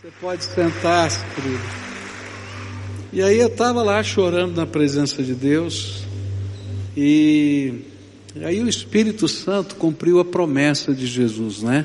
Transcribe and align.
Você 0.00 0.08
pode 0.18 0.44
sentar, 0.44 1.10
querido. 1.34 1.62
E 3.12 3.20
aí 3.20 3.38
eu 3.38 3.48
estava 3.48 3.82
lá 3.82 4.02
chorando 4.02 4.56
na 4.56 4.64
presença 4.64 5.22
de 5.22 5.34
Deus, 5.34 6.04
e 6.96 7.82
aí 8.40 8.62
o 8.62 8.68
Espírito 8.68 9.28
Santo 9.28 9.74
cumpriu 9.74 10.18
a 10.18 10.24
promessa 10.24 10.94
de 10.94 11.06
Jesus, 11.06 11.62
né? 11.62 11.84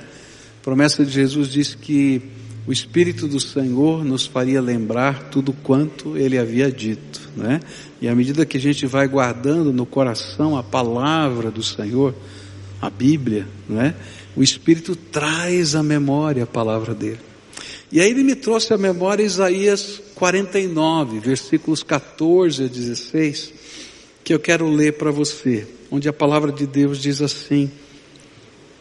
A 0.62 0.64
promessa 0.64 1.04
de 1.04 1.12
Jesus 1.12 1.50
disse 1.50 1.76
que 1.76 2.22
o 2.66 2.72
Espírito 2.72 3.28
do 3.28 3.42
Senhor 3.42 4.06
nos 4.06 4.26
faria 4.26 4.62
lembrar 4.62 5.24
tudo 5.30 5.52
quanto 5.52 6.16
ele 6.16 6.38
havia 6.38 6.72
dito, 6.72 7.30
né? 7.36 7.60
E 8.00 8.08
à 8.08 8.16
medida 8.16 8.46
que 8.46 8.56
a 8.56 8.62
gente 8.62 8.86
vai 8.86 9.10
guardando 9.10 9.74
no 9.74 9.86
coração 9.86 10.56
a 10.56 10.64
palavra 10.64 11.52
do 11.52 11.62
Senhor, 11.62 12.16
a 12.82 12.90
Bíblia, 12.90 13.46
né? 13.68 13.94
O 14.38 14.42
Espírito 14.42 14.96
traz 14.96 15.76
à 15.76 15.84
memória 15.84 16.44
a 16.44 16.48
palavra 16.48 16.94
dele. 16.94 17.35
E 17.92 18.02
aí 18.02 18.10
ele 18.10 18.24
me 18.24 18.36
trouxe 18.36 18.74
à 18.74 18.78
memória 18.78 19.24
Isaías 19.24 20.02
49, 20.16 21.20
versículos 21.20 21.84
14 21.84 22.64
a 22.64 22.68
16, 22.68 23.54
que 24.24 24.34
eu 24.34 24.40
quero 24.40 24.70
ler 24.70 24.94
para 24.94 25.12
você, 25.12 25.68
onde 25.92 26.10
a 26.10 26.14
palavra 26.14 26.52
de 26.52 26.66
Deus 26.66 27.02
diz 27.02 27.22
assim: 27.22 27.72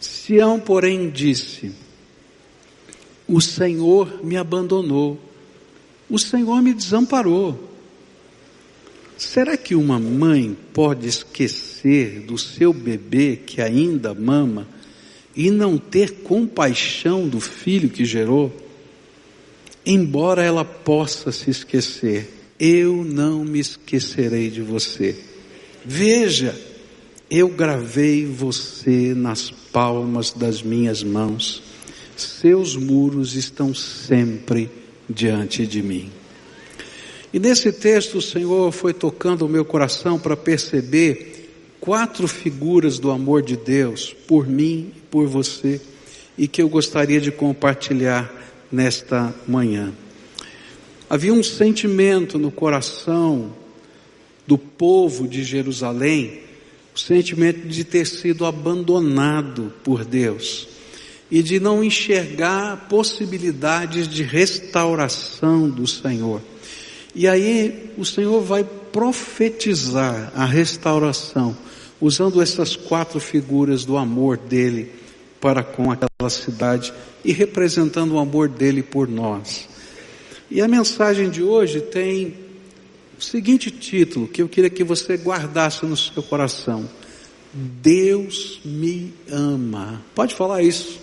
Sião, 0.01 0.59
porém, 0.59 1.11
disse: 1.11 1.73
O 3.29 3.41
Senhor 3.41 4.25
me 4.25 4.37
abandonou, 4.37 5.19
o 6.09 6.19
Senhor 6.19 6.63
me 6.63 6.73
desamparou. 6.73 7.73
Será 9.17 9.57
que 9.57 9.75
uma 9.75 9.99
mãe 9.99 10.57
pode 10.73 11.07
esquecer 11.07 12.21
do 12.21 12.37
seu 12.37 12.73
bebê 12.73 13.37
que 13.37 13.61
ainda 13.61 14.13
mama 14.13 14.67
e 15.37 15.51
não 15.51 15.79
ter 15.79 16.23
compaixão 16.23 17.29
do 17.29 17.39
filho 17.41 17.89
que 17.89 18.05
gerou? 18.05 18.64
Embora 19.85 20.43
ela 20.43 20.65
possa 20.65 21.31
se 21.33 21.51
esquecer, 21.51 22.31
eu 22.59 23.05
não 23.05 23.45
me 23.45 23.59
esquecerei 23.59 24.51
de 24.51 24.63
você. 24.63 25.17
Veja, 25.85 26.59
eu 27.31 27.49
gravei 27.49 28.25
você 28.25 29.15
nas 29.15 29.51
palmas 29.51 30.33
das 30.33 30.63
minhas 30.63 31.03
mãos, 31.03 31.63
seus 32.17 32.77
muros 32.77 33.35
estão 33.35 33.75
sempre 33.75 34.71
diante 35.09 35.67
de 35.67 35.83
mim. 35.83 36.11
E 37.33 37.39
nesse 37.39 37.73
texto 37.73 38.19
o 38.19 38.23
Senhor 38.23 38.71
foi 38.71 38.95
tocando 38.95 39.45
o 39.45 39.49
meu 39.49 39.65
coração 39.65 40.19
para 40.19 40.37
perceber 40.37 41.51
quatro 41.81 42.29
figuras 42.29 42.99
do 42.99 43.11
amor 43.11 43.43
de 43.43 43.57
Deus 43.57 44.15
por 44.27 44.47
mim 44.47 44.93
e 44.97 45.01
por 45.11 45.27
você 45.27 45.81
e 46.39 46.47
que 46.47 46.63
eu 46.63 46.69
gostaria 46.69 47.21
de 47.21 47.31
compartilhar 47.31 48.33
nesta 48.71 49.35
manhã. 49.47 49.93
Havia 51.09 51.33
um 51.33 51.43
sentimento 51.43 52.39
no 52.39 52.51
coração 52.51 53.53
do 54.47 54.59
povo 54.59 55.29
de 55.29 55.45
Jerusalém, 55.45 56.41
o 56.95 56.99
sentimento 56.99 57.67
de 57.67 57.85
ter 57.85 58.07
sido 58.07 58.45
abandonado 58.45 59.73
por 59.83 60.05
Deus 60.05 60.69
e 61.31 61.43
de 61.43 61.59
não 61.59 61.83
enxergar 61.83 62.89
possibilidades 62.89 64.09
de 64.09 64.23
restauração 64.23 65.69
do 65.69 65.87
Senhor. 65.87 66.41
E 67.15 67.27
aí 67.27 67.91
o 67.97 68.05
Senhor 68.05 68.41
vai 68.43 68.65
profetizar 68.65 70.33
a 70.35 70.45
restauração, 70.45 71.57
usando 72.01 72.41
essas 72.41 72.77
quatro 72.77 73.19
figuras 73.21 73.85
do 73.85 73.97
amor 73.97 74.37
dele 74.37 74.91
para 75.41 75.63
com 75.63 75.91
aquela 75.91 76.31
cidade 76.31 76.93
e 77.25 77.33
representando 77.33 78.13
o 78.13 78.19
amor 78.19 78.49
dele 78.49 78.83
por 78.83 79.09
nós. 79.09 79.69
E 80.51 80.61
a 80.61 80.69
mensagem 80.69 81.31
de 81.31 81.43
hoje 81.43 81.81
tem 81.81 82.35
o 83.19 83.23
seguinte 83.23 83.71
título 83.71 84.29
que 84.29 84.43
eu 84.43 84.49
queria 84.49 84.71
que 84.71 84.85
você 84.85 85.17
guardasse 85.17 85.87
no 85.87 85.97
seu 85.97 86.23
coração: 86.23 86.89
Deus 87.53 88.61
me 88.65 89.13
ama. 89.31 90.03
Pode 90.15 90.35
falar 90.35 90.63
isso. 90.63 91.01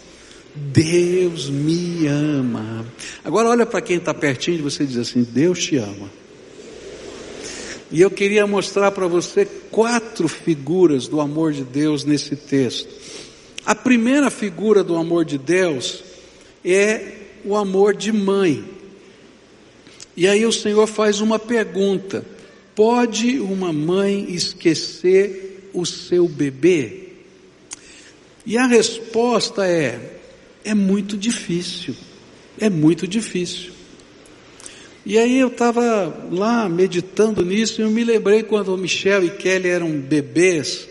Deus 0.54 1.50
me 1.50 2.08
ama. 2.08 2.86
Agora 3.24 3.50
olha 3.50 3.66
para 3.66 3.82
quem 3.82 3.98
está 3.98 4.14
pertinho 4.14 4.58
de 4.58 4.64
você 4.64 4.84
e 4.84 4.88
diz 4.88 4.98
assim: 4.98 5.24
Deus 5.24 5.64
te 5.64 5.78
ama. 5.78 6.10
E 7.92 8.00
eu 8.00 8.10
queria 8.10 8.48
mostrar 8.48 8.92
para 8.92 9.08
você 9.08 9.46
quatro 9.46 10.28
figuras 10.28 11.08
do 11.08 11.20
amor 11.20 11.52
de 11.52 11.64
Deus 11.64 12.06
nesse 12.06 12.36
texto. 12.36 12.90
A 13.66 13.76
primeira 13.76 14.30
figura 14.30 14.84
do 14.84 14.96
amor 14.96 15.26
de 15.26 15.38
Deus 15.38 16.04
é 16.64 17.14
o 17.44 17.56
amor 17.56 17.96
de 17.96 18.12
mãe. 18.12 18.64
E 20.16 20.28
aí 20.28 20.46
o 20.46 20.52
Senhor 20.52 20.88
faz 20.88 21.22
uma 21.22 21.40
pergunta: 21.40 22.26
pode 22.76 23.40
uma 23.40 23.72
mãe 23.74 24.32
esquecer 24.34 25.70
o 25.74 25.86
seu 25.86 26.28
bebê? 26.28 27.10
E 28.46 28.58
a 28.58 28.68
resposta 28.68 29.66
é: 29.66 30.20
é 30.64 30.74
muito 30.74 31.18
difícil, 31.18 31.96
é 32.60 32.70
muito 32.70 33.08
difícil. 33.08 33.72
E 35.04 35.18
aí 35.18 35.40
eu 35.40 35.48
estava 35.48 36.28
lá 36.32 36.70
meditando 36.70 37.44
nisso 37.44 37.82
e 37.82 37.84
eu 37.84 37.90
me 37.90 38.04
lembrei 38.04 38.44
quando 38.44 38.78
Michel 38.78 39.26
e 39.26 39.32
Kelly 39.32 39.68
eram 39.68 39.90
bebês 39.90 40.88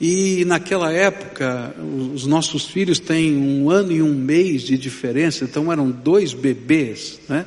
e 0.00 0.44
naquela 0.44 0.92
época, 0.92 1.74
os 2.14 2.24
nossos 2.24 2.66
filhos 2.66 3.00
têm 3.00 3.36
um 3.36 3.68
ano 3.68 3.90
e 3.90 4.00
um 4.00 4.14
mês 4.14 4.62
de 4.62 4.78
diferença, 4.78 5.44
então 5.44 5.72
eram 5.72 5.90
dois 5.90 6.32
bebês, 6.32 7.18
né? 7.28 7.46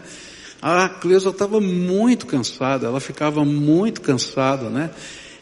A 0.62 0.90
Cleusa 0.90 1.30
estava 1.30 1.60
muito 1.62 2.28
cansada, 2.28 2.88
ela 2.88 3.00
ficava 3.00 3.46
muito 3.46 4.02
cansada, 4.02 4.70
né? 4.70 4.92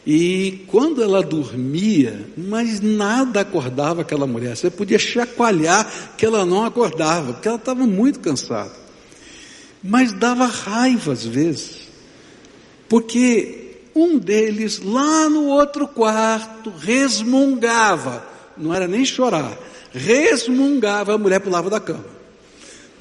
E 0.06 0.64
quando 0.68 1.02
ela 1.02 1.22
dormia, 1.22 2.26
mas 2.36 2.80
nada 2.80 3.40
acordava 3.40 4.00
aquela 4.00 4.26
mulher. 4.26 4.56
Você 4.56 4.70
podia 4.70 4.98
chacoalhar 4.98 6.14
que 6.16 6.24
ela 6.24 6.46
não 6.46 6.64
acordava, 6.64 7.34
porque 7.34 7.48
ela 7.48 7.58
estava 7.58 7.86
muito 7.86 8.20
cansada. 8.20 8.72
Mas 9.82 10.12
dava 10.12 10.46
raiva 10.46 11.12
às 11.12 11.24
vezes, 11.24 11.88
porque 12.88 13.69
um 14.04 14.18
deles, 14.18 14.80
lá 14.82 15.28
no 15.28 15.46
outro 15.46 15.86
quarto, 15.86 16.70
resmungava, 16.70 18.26
não 18.56 18.74
era 18.74 18.86
nem 18.86 19.04
chorar, 19.04 19.56
resmungava, 19.92 21.14
a 21.14 21.18
mulher 21.18 21.40
pulava 21.40 21.68
da 21.68 21.80
cama. 21.80 22.04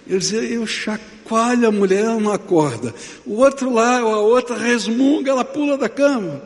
Eu 0.08 0.18
dizia, 0.18 0.40
eu 0.40 0.66
chacoalho 0.66 1.68
a 1.68 1.72
mulher, 1.72 2.04
ela 2.04 2.20
não 2.20 2.32
acorda. 2.32 2.94
O 3.26 3.36
outro 3.36 3.72
lá, 3.72 4.00
a 4.00 4.20
outra 4.20 4.58
resmunga, 4.58 5.30
ela 5.32 5.46
pula 5.46 5.78
da 5.78 5.88
cama. 5.88 6.42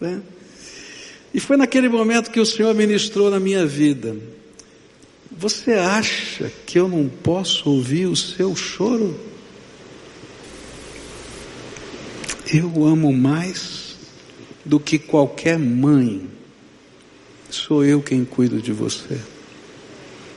Né? 0.00 0.20
E 1.32 1.38
foi 1.38 1.56
naquele 1.56 1.88
momento 1.88 2.30
que 2.30 2.40
o 2.40 2.46
Senhor 2.46 2.74
ministrou 2.74 3.30
na 3.30 3.38
minha 3.38 3.64
vida. 3.64 4.16
Você 5.30 5.72
acha 5.72 6.52
que 6.66 6.78
eu 6.78 6.88
não 6.88 7.08
posso 7.08 7.70
ouvir 7.70 8.06
o 8.06 8.16
seu 8.16 8.54
choro? 8.54 9.31
Eu 12.52 12.84
amo 12.84 13.10
mais 13.14 13.96
do 14.62 14.78
que 14.78 14.98
qualquer 14.98 15.58
mãe. 15.58 16.28
Sou 17.48 17.82
eu 17.82 18.02
quem 18.02 18.26
cuido 18.26 18.60
de 18.60 18.72
você. 18.72 19.18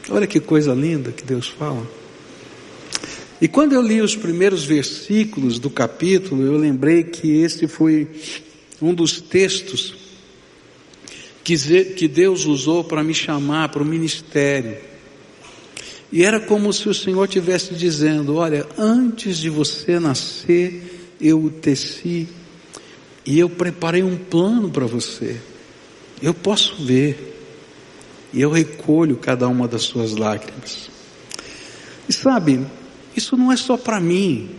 Olha 0.10 0.26
que 0.26 0.40
coisa 0.40 0.74
linda 0.74 1.12
que 1.12 1.26
Deus 1.26 1.50
fala. 1.50 1.86
E 3.42 3.50
quando 3.50 3.74
eu 3.74 3.82
li 3.82 4.00
os 4.00 4.16
primeiros 4.16 4.64
versículos 4.64 5.60
do 5.60 5.70
capítulo, 5.70 6.44
eu 6.44 6.58
lembrei 6.58 7.04
que 7.04 7.42
este 7.42 7.68
foi 7.68 8.08
um 8.82 8.94
dos 8.94 9.20
textos 9.20 9.94
que 11.44 12.08
Deus 12.08 12.46
usou 12.46 12.82
para 12.86 13.04
me 13.04 13.14
chamar 13.14 13.70
para 13.70 13.84
o 13.84 13.86
ministério. 13.86 14.78
E 16.14 16.24
era 16.24 16.40
como 16.40 16.72
se 16.72 16.88
o 16.88 16.94
Senhor 16.94 17.26
estivesse 17.26 17.76
dizendo: 17.76 18.36
Olha, 18.36 18.66
antes 18.78 19.38
de 19.38 19.50
você 19.50 20.00
nascer, 20.00 21.05
eu 21.20 21.44
o 21.44 21.50
teci 21.50 22.28
e 23.26 23.40
eu 23.40 23.50
preparei 23.50 24.04
um 24.04 24.18
plano 24.18 24.70
para 24.70 24.86
você. 24.86 25.40
Eu 26.22 26.34
posso 26.34 26.84
ver 26.84 27.34
e 28.34 28.42
eu 28.42 28.52
recolho 28.52 29.18
cada 29.18 29.48
uma 29.48 29.68
das 29.68 29.84
suas 29.84 30.16
lágrimas. 30.16 30.90
E 32.08 32.14
sabe, 32.14 32.66
isso 33.16 33.36
não 33.36 33.52
é 33.52 33.58
só 33.58 33.78
para 33.78 34.00
mim. 34.00 34.50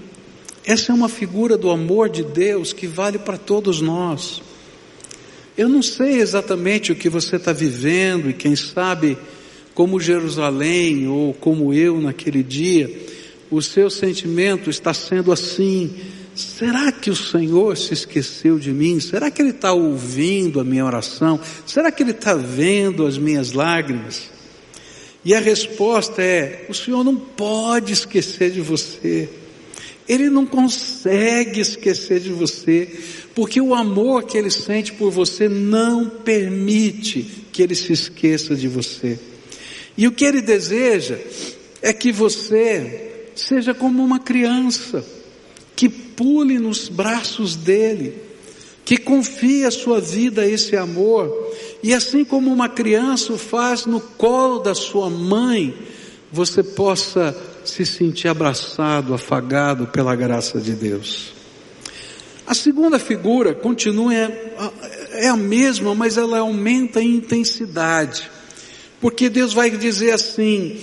Essa 0.65 0.91
é 0.91 0.95
uma 0.95 1.09
figura 1.09 1.57
do 1.57 1.71
amor 1.71 2.09
de 2.09 2.25
Deus 2.25 2.73
que 2.73 2.87
vale 2.87 3.19
para 3.19 3.39
todos 3.39 3.81
nós. 3.81 4.43
Eu 5.57 5.69
não 5.69 5.83
sei 5.83 6.21
exatamente 6.21 6.93
o 6.93 6.97
que 6.97 7.09
você 7.09 7.37
está 7.37 7.53
vivendo 7.53 8.29
e 8.29 8.35
quem 8.35 8.57
sabe 8.57 9.17
como 9.75 10.01
Jerusalém 10.01 11.07
ou 11.07 11.33
como 11.35 11.73
eu 11.73 12.01
naquele 12.01 12.43
dia, 12.43 12.91
o 13.51 13.63
seu 13.63 13.89
sentimento 13.91 14.71
está 14.71 14.93
sendo 14.93 15.31
assim, 15.31 15.95
Será 16.37 16.93
que 16.93 17.11
o 17.11 17.17
Senhor 17.17 17.77
se 17.77 17.95
esqueceu 17.95 18.59
de 18.59 18.71
mim? 18.71 19.01
Será 19.01 19.31
que 19.31 19.41
Ele 19.41 19.51
está 19.51 19.73
ouvindo 19.73 20.61
a 20.61 20.65
minha 20.65 20.85
oração? 20.85 21.41
Será 21.67 21.91
que 21.91 22.03
Ele 22.03 22.11
está 22.11 22.35
vendo 22.35 23.07
as 23.07 23.17
minhas 23.17 23.53
lágrimas? 23.53 24.31
E 25.25 25.35
a 25.35 25.41
resposta 25.41 26.23
é: 26.23 26.67
o 26.69 26.75
Senhor 26.75 27.03
não 27.03 27.17
pode 27.17 27.93
esquecer 27.93 28.51
de 28.51 28.61
você. 28.61 29.29
Ele 30.09 30.31
não 30.31 30.47
consegue 30.47 31.59
esquecer 31.59 32.21
de 32.21 32.31
você, 32.31 32.89
porque 33.35 33.61
o 33.61 33.75
amor 33.75 34.23
que 34.23 34.39
ele 34.39 34.51
sente 34.51 34.93
por 34.93 35.11
você 35.11 35.49
não 35.49 36.09
permite 36.09 37.29
que 37.51 37.61
ele 37.61 37.75
se 37.75 37.93
esqueça 37.93 38.55
de 38.55 38.69
você. 38.69 39.19
E 39.99 40.07
o 40.07 40.13
que 40.13 40.25
ele 40.25 40.41
deseja 40.41 41.19
é 41.83 41.93
que 41.93 42.13
você 42.13 43.25
seja 43.35 43.75
como 43.75 44.05
uma 44.05 44.21
criança, 44.21 45.05
que 45.77 45.91
pule 45.91 46.59
nos 46.59 46.89
braços 46.89 47.55
dele, 47.55 48.15
que 48.85 48.97
confie 48.97 49.65
a 49.65 49.71
sua 49.71 50.01
vida 50.01 50.43
a 50.43 50.49
esse 50.49 50.75
amor, 50.75 51.31
e 51.83 51.93
assim 51.93 52.25
como 52.25 52.51
uma 52.51 52.69
criança 52.69 53.35
o 53.35 53.39
faz 53.39 53.85
no 53.85 54.01
colo 54.01 54.61
da 54.61 54.75
sua 54.75 55.11
mãe, 55.11 55.75
você 56.33 56.63
possa 56.63 57.37
se 57.65 57.85
sentir 57.85 58.29
abraçado, 58.29 59.13
afagado 59.13 59.87
pela 59.89 60.17
graça 60.17 60.59
de 60.59 60.73
Deus. 60.73 61.35
A 62.47 62.55
segunda 62.55 62.99
figura 62.99 63.55
continua, 63.55 64.15
é, 64.15 64.53
é 65.15 65.29
a 65.29 65.37
mesma, 65.37 65.95
mas 65.95 66.17
ela 66.17 66.39
aumenta 66.39 67.03
em 67.03 67.17
intensidade. 67.17 68.31
Porque 69.01 69.29
Deus 69.29 69.53
vai 69.53 69.69
dizer 69.69 70.13
assim: 70.13 70.81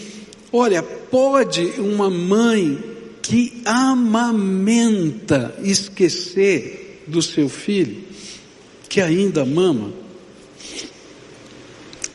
olha, 0.51 0.83
pode 0.83 1.65
uma 1.79 2.09
mãe 2.09 2.92
que 3.23 3.61
amamenta 3.65 5.55
esquecer 5.63 7.03
do 7.07 7.21
seu 7.21 7.47
filho, 7.47 8.03
que 8.89 8.99
ainda 8.99 9.45
mama? 9.45 9.93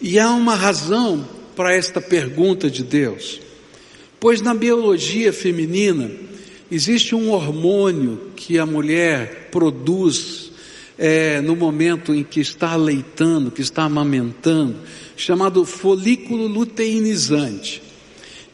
E 0.00 0.18
há 0.18 0.30
uma 0.30 0.54
razão 0.54 1.26
para 1.56 1.74
esta 1.74 2.00
pergunta 2.00 2.70
de 2.70 2.84
Deus. 2.84 3.40
Pois 4.20 4.40
na 4.40 4.54
biologia 4.54 5.32
feminina 5.32 6.10
existe 6.70 7.14
um 7.14 7.30
hormônio 7.32 8.30
que 8.36 8.58
a 8.58 8.66
mulher 8.66 9.48
produz 9.50 10.52
é, 10.98 11.40
no 11.40 11.56
momento 11.56 12.14
em 12.14 12.22
que 12.22 12.40
está 12.40 12.72
aleitando, 12.72 13.50
que 13.50 13.62
está 13.62 13.84
amamentando, 13.84 14.76
chamado 15.16 15.64
folículo 15.64 16.46
luteinizante. 16.46 17.87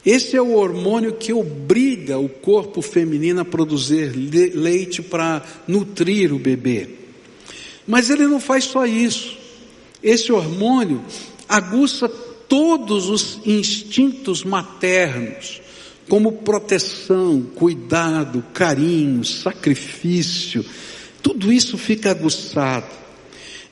Esse 0.05 0.37
é 0.37 0.43
o 0.43 0.53
hormônio 0.53 1.15
que 1.15 1.33
obriga 1.33 2.19
o 2.19 2.29
corpo 2.29 2.83
feminino 2.83 3.41
a 3.41 3.45
produzir 3.45 4.13
leite 4.55 5.01
para 5.01 5.43
nutrir 5.67 6.33
o 6.33 6.39
bebê. 6.39 6.89
Mas 7.87 8.11
ele 8.11 8.27
não 8.27 8.39
faz 8.39 8.65
só 8.65 8.85
isso. 8.85 9.37
Esse 10.03 10.31
hormônio 10.31 11.03
aguça 11.49 12.07
todos 12.09 13.09
os 13.09 13.41
instintos 13.47 14.45
maternos, 14.45 15.63
como 16.09 16.33
proteção, 16.33 17.43
cuidado, 17.55 18.45
carinho, 18.53 19.25
sacrifício, 19.25 20.65
tudo 21.23 21.51
isso 21.51 21.79
fica 21.79 22.11
aguçado. 22.11 22.87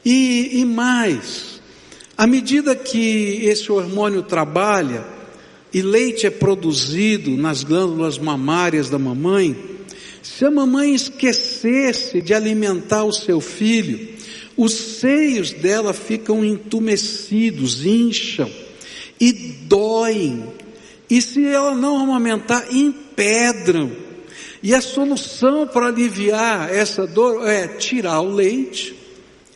E, 0.03 0.61
e 0.61 0.65
mais, 0.65 1.61
à 2.17 2.27
medida 2.27 2.75
que 2.75 3.41
esse 3.43 3.71
hormônio 3.71 4.23
trabalha 4.23 5.05
e 5.73 5.81
leite 5.81 6.27
é 6.27 6.31
produzido 6.31 7.31
nas 7.31 7.65
glândulas 7.65 8.19
mamárias 8.19 8.91
da 8.91 8.99
mamãe, 8.99 9.57
se 10.23 10.45
a 10.45 10.51
mamãe 10.51 10.95
esquecesse 10.95 12.21
de 12.21 12.33
alimentar 12.33 13.05
o 13.05 13.13
seu 13.13 13.41
filho, 13.41 14.09
os 14.57 14.73
seios 14.73 15.53
dela 15.53 15.93
ficam 15.93 16.45
entumecidos, 16.45 17.85
incham 17.85 18.51
e 19.21 19.33
doem. 19.33 20.45
E 21.11 21.21
se 21.21 21.45
ela 21.45 21.75
não 21.75 21.99
amamentar, 21.99 22.73
empedram. 22.73 23.91
E 24.63 24.75
a 24.75 24.81
solução 24.81 25.67
para 25.67 25.87
aliviar 25.87 26.73
essa 26.73 27.07
dor 27.07 27.49
é 27.49 27.67
tirar 27.67 28.21
o 28.21 28.33
leite 28.33 28.95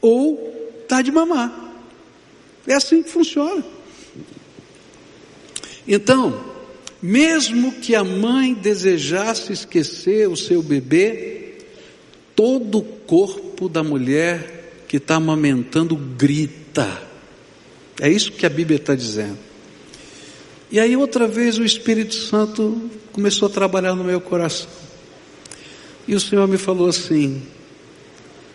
ou 0.01 0.85
dar 0.89 1.03
de 1.03 1.13
mamar. 1.13 1.75
É 2.67 2.75
assim 2.75 3.03
que 3.03 3.11
funciona. 3.11 3.76
Então, 5.87 6.45
mesmo 7.01 7.73
que 7.73 7.95
a 7.95 8.03
mãe 8.03 8.55
desejasse 8.55 9.53
esquecer 9.53 10.29
o 10.29 10.37
seu 10.37 10.63
bebê, 10.63 11.59
todo 12.35 12.79
o 12.79 12.83
corpo 12.83 13.69
da 13.69 13.83
mulher 13.83 14.85
que 14.89 14.97
está 14.97 15.17
amamentando 15.17 15.97
grita. 15.97 17.03
É 18.01 18.11
isso 18.11 18.33
que 18.33 18.45
a 18.45 18.51
Bíblia 18.51 18.77
está 18.77 18.95
dizendo. 18.95 19.39
E 20.71 20.81
aí 20.81 20.97
outra 20.97 21.29
vez 21.29 21.59
o 21.59 21.65
Espírito 21.65 22.15
Santo 22.15 22.91
começou 23.13 23.49
a 23.49 23.51
trabalhar 23.51 23.95
no 23.95 24.05
meu 24.05 24.21
coração. 24.21 24.69
E 26.09 26.15
o 26.15 26.21
Senhor 26.21 26.47
me 26.49 26.59
falou 26.59 26.89
assim: 26.89 27.43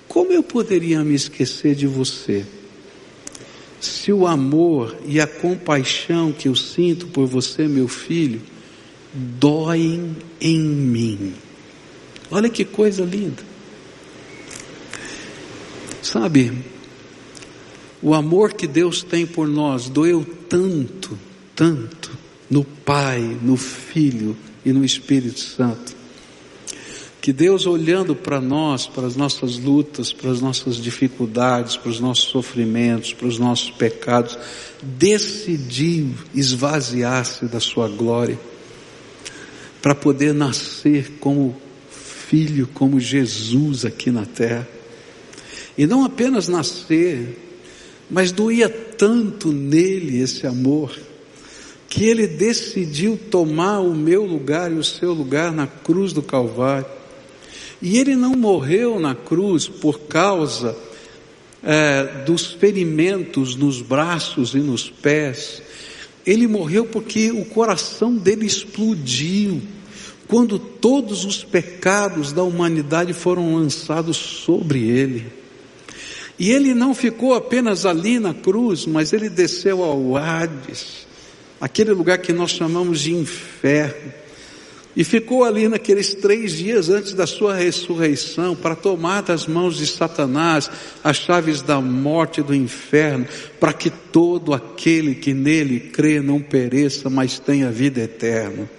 como 0.07 0.31
eu 0.31 0.43
poderia 0.43 1.03
me 1.03 1.15
esquecer 1.15 1.73
de 1.73 1.87
você? 1.87 2.45
Se 3.81 4.13
o 4.13 4.27
amor 4.27 4.95
e 5.05 5.19
a 5.19 5.25
compaixão 5.25 6.31
que 6.31 6.47
eu 6.47 6.55
sinto 6.55 7.07
por 7.07 7.25
você, 7.25 7.67
meu 7.67 7.87
filho, 7.87 8.41
doem 9.13 10.15
em 10.39 10.59
mim. 10.59 11.33
Olha 12.29 12.47
que 12.47 12.63
coisa 12.63 13.03
linda. 13.03 13.43
Sabe, 16.01 16.53
o 18.01 18.13
amor 18.13 18.53
que 18.53 18.67
Deus 18.67 19.03
tem 19.03 19.25
por 19.25 19.47
nós 19.47 19.89
doeu 19.89 20.25
tanto, 20.47 21.17
tanto 21.55 22.11
no 22.49 22.63
Pai, 22.63 23.19
no 23.41 23.57
Filho 23.57 24.35
e 24.65 24.71
no 24.71 24.83
Espírito 24.85 25.39
Santo, 25.39 25.95
que 27.21 27.31
Deus 27.31 27.67
olhando 27.67 28.15
para 28.15 28.41
nós, 28.41 28.87
para 28.87 29.05
as 29.05 29.15
nossas 29.15 29.59
lutas, 29.59 30.11
para 30.11 30.31
as 30.31 30.41
nossas 30.41 30.77
dificuldades, 30.77 31.77
para 31.77 31.91
os 31.91 31.99
nossos 31.99 32.25
sofrimentos, 32.25 33.13
para 33.13 33.27
os 33.27 33.37
nossos 33.37 33.69
pecados, 33.69 34.39
decidiu 34.81 36.15
esvaziar-se 36.33 37.45
da 37.45 37.59
sua 37.59 37.87
glória, 37.87 38.39
para 39.83 39.93
poder 39.93 40.33
nascer 40.33 41.11
como 41.19 41.55
filho, 41.91 42.67
como 42.73 42.99
Jesus 42.99 43.85
aqui 43.85 44.09
na 44.09 44.25
terra. 44.25 44.67
E 45.77 45.85
não 45.85 46.03
apenas 46.03 46.47
nascer, 46.47 47.37
mas 48.09 48.31
doía 48.31 48.67
tanto 48.67 49.51
nele 49.51 50.19
esse 50.19 50.47
amor, 50.47 50.97
que 51.87 52.03
ele 52.03 52.25
decidiu 52.25 53.19
tomar 53.29 53.79
o 53.79 53.93
meu 53.93 54.25
lugar 54.25 54.71
e 54.71 54.75
o 54.75 54.83
seu 54.83 55.13
lugar 55.13 55.51
na 55.51 55.67
cruz 55.67 56.13
do 56.13 56.23
Calvário. 56.23 57.00
E 57.81 57.97
ele 57.97 58.15
não 58.15 58.35
morreu 58.35 58.99
na 58.99 59.15
cruz 59.15 59.67
por 59.67 60.01
causa 60.01 60.77
é, 61.63 62.23
dos 62.25 62.47
ferimentos 62.47 63.55
nos 63.55 63.81
braços 63.81 64.53
e 64.53 64.59
nos 64.59 64.89
pés. 64.89 65.61
Ele 66.25 66.47
morreu 66.47 66.85
porque 66.85 67.31
o 67.31 67.45
coração 67.45 68.15
dele 68.15 68.45
explodiu 68.45 69.61
quando 70.27 70.57
todos 70.57 71.25
os 71.25 71.43
pecados 71.43 72.31
da 72.31 72.43
humanidade 72.43 73.13
foram 73.13 73.55
lançados 73.55 74.15
sobre 74.15 74.87
ele. 74.87 75.25
E 76.39 76.49
ele 76.51 76.73
não 76.73 76.93
ficou 76.93 77.33
apenas 77.33 77.85
ali 77.85 78.19
na 78.19 78.33
cruz, 78.33 78.85
mas 78.85 79.13
ele 79.13 79.29
desceu 79.29 79.83
ao 79.83 80.15
Hades, 80.15 81.05
aquele 81.59 81.91
lugar 81.91 82.17
que 82.19 82.31
nós 82.31 82.51
chamamos 82.51 83.01
de 83.01 83.13
inferno. 83.13 84.13
E 84.95 85.05
ficou 85.05 85.45
ali 85.45 85.69
naqueles 85.69 86.13
três 86.13 86.51
dias 86.51 86.89
antes 86.89 87.13
da 87.13 87.25
sua 87.25 87.55
ressurreição 87.55 88.55
para 88.55 88.75
tomar 88.75 89.21
das 89.21 89.47
mãos 89.47 89.77
de 89.77 89.87
Satanás 89.87 90.69
as 91.01 91.17
chaves 91.17 91.61
da 91.61 91.79
morte 91.79 92.41
e 92.41 92.43
do 92.43 92.53
inferno, 92.53 93.25
para 93.59 93.71
que 93.71 93.89
todo 93.89 94.53
aquele 94.53 95.15
que 95.15 95.33
nele 95.33 95.79
crê 95.79 96.19
não 96.19 96.41
pereça, 96.41 97.09
mas 97.09 97.39
tenha 97.39 97.71
vida 97.71 98.01
eterna. 98.01 98.69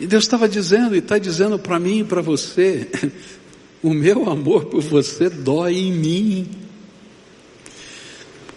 E 0.00 0.06
Deus 0.06 0.24
estava 0.24 0.48
dizendo 0.48 0.94
e 0.94 0.98
está 0.98 1.18
dizendo 1.18 1.58
para 1.58 1.78
mim 1.78 2.00
e 2.00 2.04
para 2.04 2.22
você, 2.22 2.88
o 3.82 3.92
meu 3.92 4.28
amor 4.28 4.64
por 4.64 4.80
você 4.80 5.28
dói 5.28 5.76
em 5.76 5.92
mim. 5.92 6.48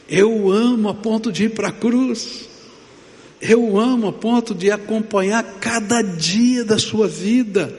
Eu 0.07 0.49
amo 0.49 0.87
a 0.87 0.93
ponto 0.93 1.31
de 1.31 1.45
ir 1.45 1.49
para 1.49 1.67
a 1.67 1.71
cruz. 1.73 2.47
Eu 3.41 3.77
amo 3.79 4.07
a 4.07 4.13
ponto 4.13 4.55
de 4.55 4.71
acompanhar 4.71 5.43
cada 5.59 6.01
dia 6.01 6.63
da 6.63 6.77
sua 6.77 7.07
vida. 7.07 7.73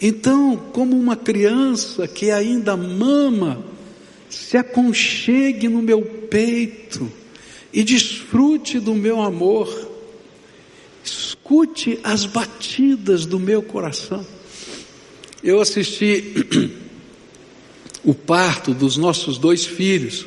Então, 0.00 0.56
como 0.72 0.98
uma 0.98 1.14
criança 1.14 2.08
que 2.08 2.30
ainda 2.30 2.76
mama, 2.76 3.62
se 4.30 4.56
aconchegue 4.56 5.68
no 5.68 5.82
meu 5.82 6.02
peito 6.02 7.10
e 7.72 7.84
desfrute 7.84 8.80
do 8.80 8.94
meu 8.94 9.20
amor. 9.20 9.90
Escute 11.04 11.98
as 12.02 12.24
batidas 12.26 13.26
do 13.26 13.38
meu 13.38 13.62
coração. 13.62 14.24
Eu 15.42 15.60
assisti 15.60 16.34
o 18.04 18.14
parto 18.14 18.72
dos 18.72 18.96
nossos 18.96 19.38
dois 19.38 19.64
filhos 19.64 20.26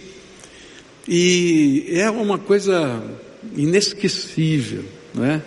E 1.08 1.86
é 1.89 2.10
uma 2.10 2.38
coisa 2.38 3.03
inesquecível, 3.56 4.84
né? 5.14 5.42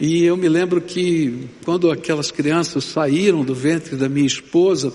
E 0.00 0.24
eu 0.24 0.36
me 0.36 0.48
lembro 0.48 0.80
que 0.80 1.48
quando 1.64 1.90
aquelas 1.90 2.30
crianças 2.30 2.84
saíram 2.84 3.44
do 3.44 3.52
ventre 3.52 3.96
da 3.96 4.08
minha 4.08 4.26
esposa, 4.26 4.92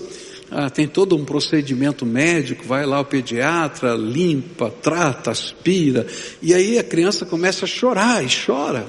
ah, 0.50 0.70
tem 0.70 0.86
todo 0.86 1.16
um 1.16 1.24
procedimento 1.24 2.06
médico, 2.06 2.64
vai 2.64 2.86
lá 2.86 3.00
o 3.00 3.04
pediatra, 3.04 3.94
limpa, 3.94 4.70
trata, 4.70 5.30
aspira, 5.30 6.06
e 6.40 6.54
aí 6.54 6.78
a 6.78 6.84
criança 6.84 7.26
começa 7.26 7.64
a 7.64 7.68
chorar 7.68 8.24
e 8.24 8.28
chora. 8.46 8.86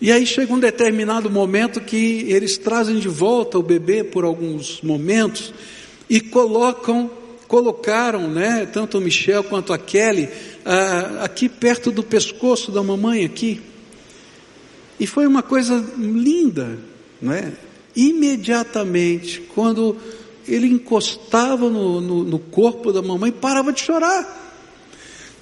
E 0.00 0.12
aí 0.12 0.26
chega 0.26 0.52
um 0.52 0.60
determinado 0.60 1.30
momento 1.30 1.80
que 1.80 2.26
eles 2.28 2.58
trazem 2.58 2.98
de 2.98 3.08
volta 3.08 3.58
o 3.58 3.62
bebê 3.62 4.04
por 4.04 4.24
alguns 4.24 4.80
momentos 4.80 5.52
e 6.08 6.20
colocam, 6.20 7.10
colocaram, 7.48 8.28
né, 8.28 8.68
tanto 8.72 8.98
o 8.98 9.00
Michel 9.00 9.42
quanto 9.42 9.72
a 9.72 9.78
Kelly, 9.78 10.28
ah, 10.70 11.24
aqui 11.24 11.48
perto 11.48 11.90
do 11.90 12.02
pescoço 12.02 12.70
da 12.70 12.82
mamãe 12.82 13.24
aqui. 13.24 13.62
E 15.00 15.06
foi 15.06 15.26
uma 15.26 15.42
coisa 15.42 15.82
linda, 15.96 16.78
não 17.22 17.32
é? 17.32 17.54
Imediatamente, 17.96 19.40
quando 19.54 19.96
ele 20.46 20.66
encostava 20.66 21.70
no, 21.70 22.02
no, 22.02 22.22
no 22.22 22.38
corpo 22.38 22.92
da 22.92 23.00
mamãe, 23.00 23.32
parava 23.32 23.72
de 23.72 23.80
chorar. 23.80 24.60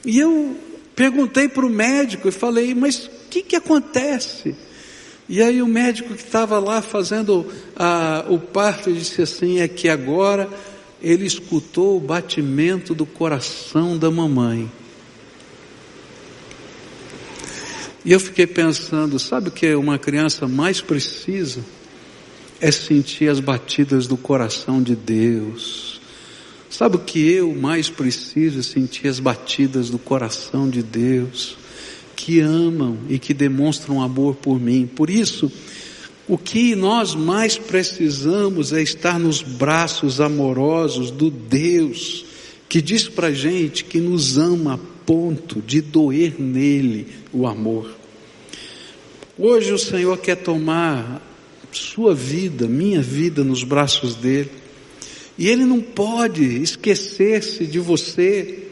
E 0.04 0.16
eu 0.16 0.56
perguntei 0.94 1.48
para 1.48 1.66
o 1.66 1.70
médico 1.70 2.28
e 2.28 2.32
falei, 2.32 2.72
mas 2.72 3.06
o 3.06 3.10
que, 3.28 3.42
que 3.42 3.56
acontece? 3.56 4.54
E 5.28 5.42
aí 5.42 5.60
o 5.60 5.66
médico 5.66 6.14
que 6.14 6.22
estava 6.22 6.60
lá 6.60 6.80
fazendo 6.80 7.52
a, 7.74 8.24
o 8.28 8.38
parto 8.38 8.92
disse 8.92 9.22
assim, 9.22 9.58
é 9.58 9.66
que 9.66 9.88
agora 9.88 10.48
ele 11.02 11.26
escutou 11.26 11.96
o 11.96 12.00
batimento 12.00 12.94
do 12.94 13.04
coração 13.04 13.98
da 13.98 14.08
mamãe. 14.08 14.70
E 18.06 18.12
eu 18.12 18.20
fiquei 18.20 18.46
pensando, 18.46 19.18
sabe 19.18 19.48
o 19.48 19.50
que 19.50 19.74
uma 19.74 19.98
criança 19.98 20.46
mais 20.46 20.80
precisa? 20.80 21.60
É 22.60 22.70
sentir 22.70 23.28
as 23.28 23.40
batidas 23.40 24.06
do 24.06 24.16
coração 24.16 24.80
de 24.80 24.94
Deus. 24.94 26.00
Sabe 26.70 26.94
o 26.94 27.00
que 27.00 27.18
eu 27.18 27.52
mais 27.52 27.90
preciso? 27.90 28.60
É 28.60 28.62
sentir 28.62 29.08
as 29.08 29.18
batidas 29.18 29.90
do 29.90 29.98
coração 29.98 30.70
de 30.70 30.84
Deus, 30.84 31.58
que 32.14 32.38
amam 32.38 32.96
e 33.08 33.18
que 33.18 33.34
demonstram 33.34 34.00
amor 34.00 34.36
por 34.36 34.60
mim. 34.60 34.86
Por 34.86 35.10
isso, 35.10 35.50
o 36.28 36.38
que 36.38 36.76
nós 36.76 37.12
mais 37.16 37.58
precisamos 37.58 38.72
é 38.72 38.80
estar 38.80 39.18
nos 39.18 39.42
braços 39.42 40.20
amorosos 40.20 41.10
do 41.10 41.28
Deus 41.28 42.24
que 42.68 42.80
diz 42.80 43.08
para 43.08 43.32
gente 43.32 43.84
que 43.84 44.00
nos 44.00 44.38
ama 44.38 44.74
a 44.74 44.78
ponto 45.06 45.62
de 45.62 45.80
doer 45.80 46.34
nele 46.38 47.06
o 47.32 47.46
amor. 47.46 47.95
Hoje 49.38 49.70
o 49.70 49.78
Senhor 49.78 50.16
quer 50.16 50.36
tomar 50.36 51.20
sua 51.70 52.14
vida, 52.14 52.66
minha 52.66 53.02
vida 53.02 53.44
nos 53.44 53.62
braços 53.62 54.14
dele. 54.14 54.50
E 55.36 55.46
ele 55.46 55.66
não 55.66 55.78
pode 55.78 56.42
esquecer-se 56.62 57.66
de 57.66 57.78
você, 57.78 58.66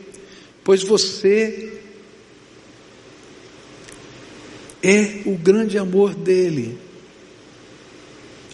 pois 0.64 0.82
você 0.82 1.82
é 4.82 5.20
o 5.26 5.36
grande 5.36 5.76
amor 5.76 6.14
dele. 6.14 6.78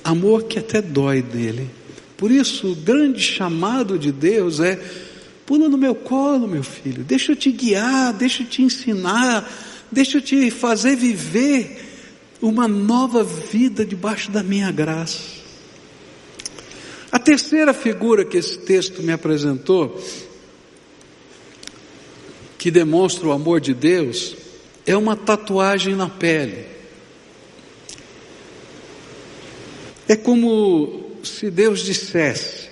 Amor 0.03 0.43
que 0.45 0.59
até 0.59 0.83
dói 0.83 1.23
dele. 1.23 1.71
Por 2.17 2.33
isso, 2.33 2.73
o 2.73 2.75
grande 2.75 3.21
chamado 3.21 3.97
de 3.97 4.11
Deus 4.11 4.59
é: 4.59 4.83
pula 5.47 5.69
no 5.69 5.79
meu 5.79 5.95
colo, 5.95 6.49
meu 6.49 6.65
filho, 6.65 7.05
deixa 7.05 7.31
eu 7.31 7.37
te 7.37 7.53
guiar, 7.53 8.13
deixa 8.15 8.43
eu 8.43 8.49
te 8.49 8.63
ensinar, 8.63 9.49
deixa 9.93 10.19
eu 10.19 10.23
te 10.23 10.51
fazer 10.51 10.97
viver 10.97 11.90
uma 12.41 12.67
nova 12.67 13.23
vida 13.23 13.85
debaixo 13.85 14.31
da 14.31 14.43
minha 14.43 14.71
graça. 14.71 15.41
A 17.13 17.19
terceira 17.19 17.75
figura 17.75 18.25
que 18.25 18.37
esse 18.37 18.59
texto 18.59 19.03
me 19.03 19.13
apresentou, 19.13 20.01
que 22.57 22.71
demonstra 22.71 23.27
o 23.27 23.33
amor 23.33 23.61
de 23.61 23.75
Deus, 23.75 24.37
é 24.87 24.97
uma 24.97 25.17
tatuagem 25.17 25.95
na 25.95 26.09
pele. 26.09 26.67
É 30.09 30.17
como 30.17 31.19
se 31.23 31.51
Deus 31.51 31.81
dissesse: 31.81 32.69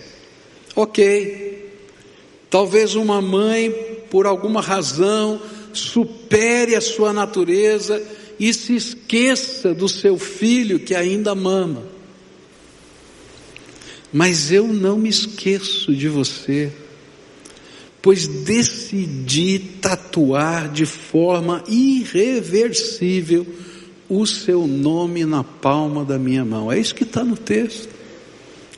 Ok, 0.75 1.73
talvez 2.49 2.95
uma 2.95 3.21
mãe, 3.21 3.71
por 4.09 4.27
alguma 4.27 4.61
razão, 4.61 5.43
supere 5.73 6.75
a 6.75 6.81
sua 6.81 7.13
natureza 7.13 8.01
e 8.39 8.53
se 8.55 8.75
esqueça 8.75 9.75
do 9.75 9.89
seu 9.89 10.19
filho 10.19 10.79
que 10.79 10.95
ainda 10.95 11.35
mama. 11.35 11.85
Mas 14.13 14.51
eu 14.53 14.67
não 14.69 14.97
me 14.97 15.09
esqueço 15.09 15.95
de 15.95 16.09
você, 16.09 16.73
pois 18.01 18.27
decidi 18.27 19.59
tatuar 19.81 20.73
de 20.73 20.87
forma 20.87 21.63
irreversível 21.69 23.47
o 24.09 24.27
seu 24.27 24.67
nome 24.67 25.25
na 25.27 25.45
palma 25.45 26.05
da 26.05 26.19
minha 26.19 26.45
mão. 26.45 26.73
É 26.73 26.79
isso 26.79 26.95
que 26.95 27.03
está 27.03 27.23
no 27.23 27.37
texto. 27.37 27.91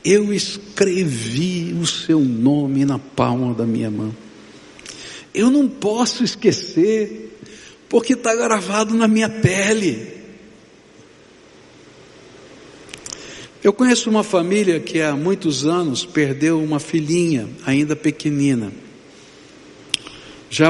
Eu 0.03 0.33
escrevi 0.33 1.73
o 1.79 1.85
seu 1.85 2.19
nome 2.19 2.83
na 2.83 2.99
palma 2.99 3.53
da 3.53 3.65
minha 3.65 3.89
mão. 3.89 4.13
Eu 5.33 5.49
não 5.49 5.69
posso 5.69 6.23
esquecer 6.23 7.30
porque 7.91 8.13
está 8.13 8.33
gravado 8.33 8.95
na 8.95 9.05
minha 9.05 9.27
pele. 9.27 10.21
Eu 13.61 13.73
conheço 13.73 14.09
uma 14.09 14.23
família 14.23 14.79
que 14.79 15.01
há 15.01 15.13
muitos 15.13 15.65
anos 15.65 16.05
perdeu 16.05 16.63
uma 16.63 16.79
filhinha, 16.79 17.49
ainda 17.65 17.93
pequenina. 17.93 18.71
Já, 20.49 20.67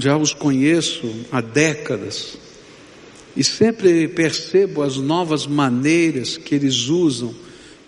já 0.00 0.16
os 0.16 0.34
conheço 0.34 1.08
há 1.30 1.40
décadas 1.40 2.36
e 3.36 3.44
sempre 3.44 4.08
percebo 4.08 4.82
as 4.82 4.96
novas 4.96 5.46
maneiras 5.46 6.36
que 6.36 6.56
eles 6.56 6.88
usam 6.88 7.32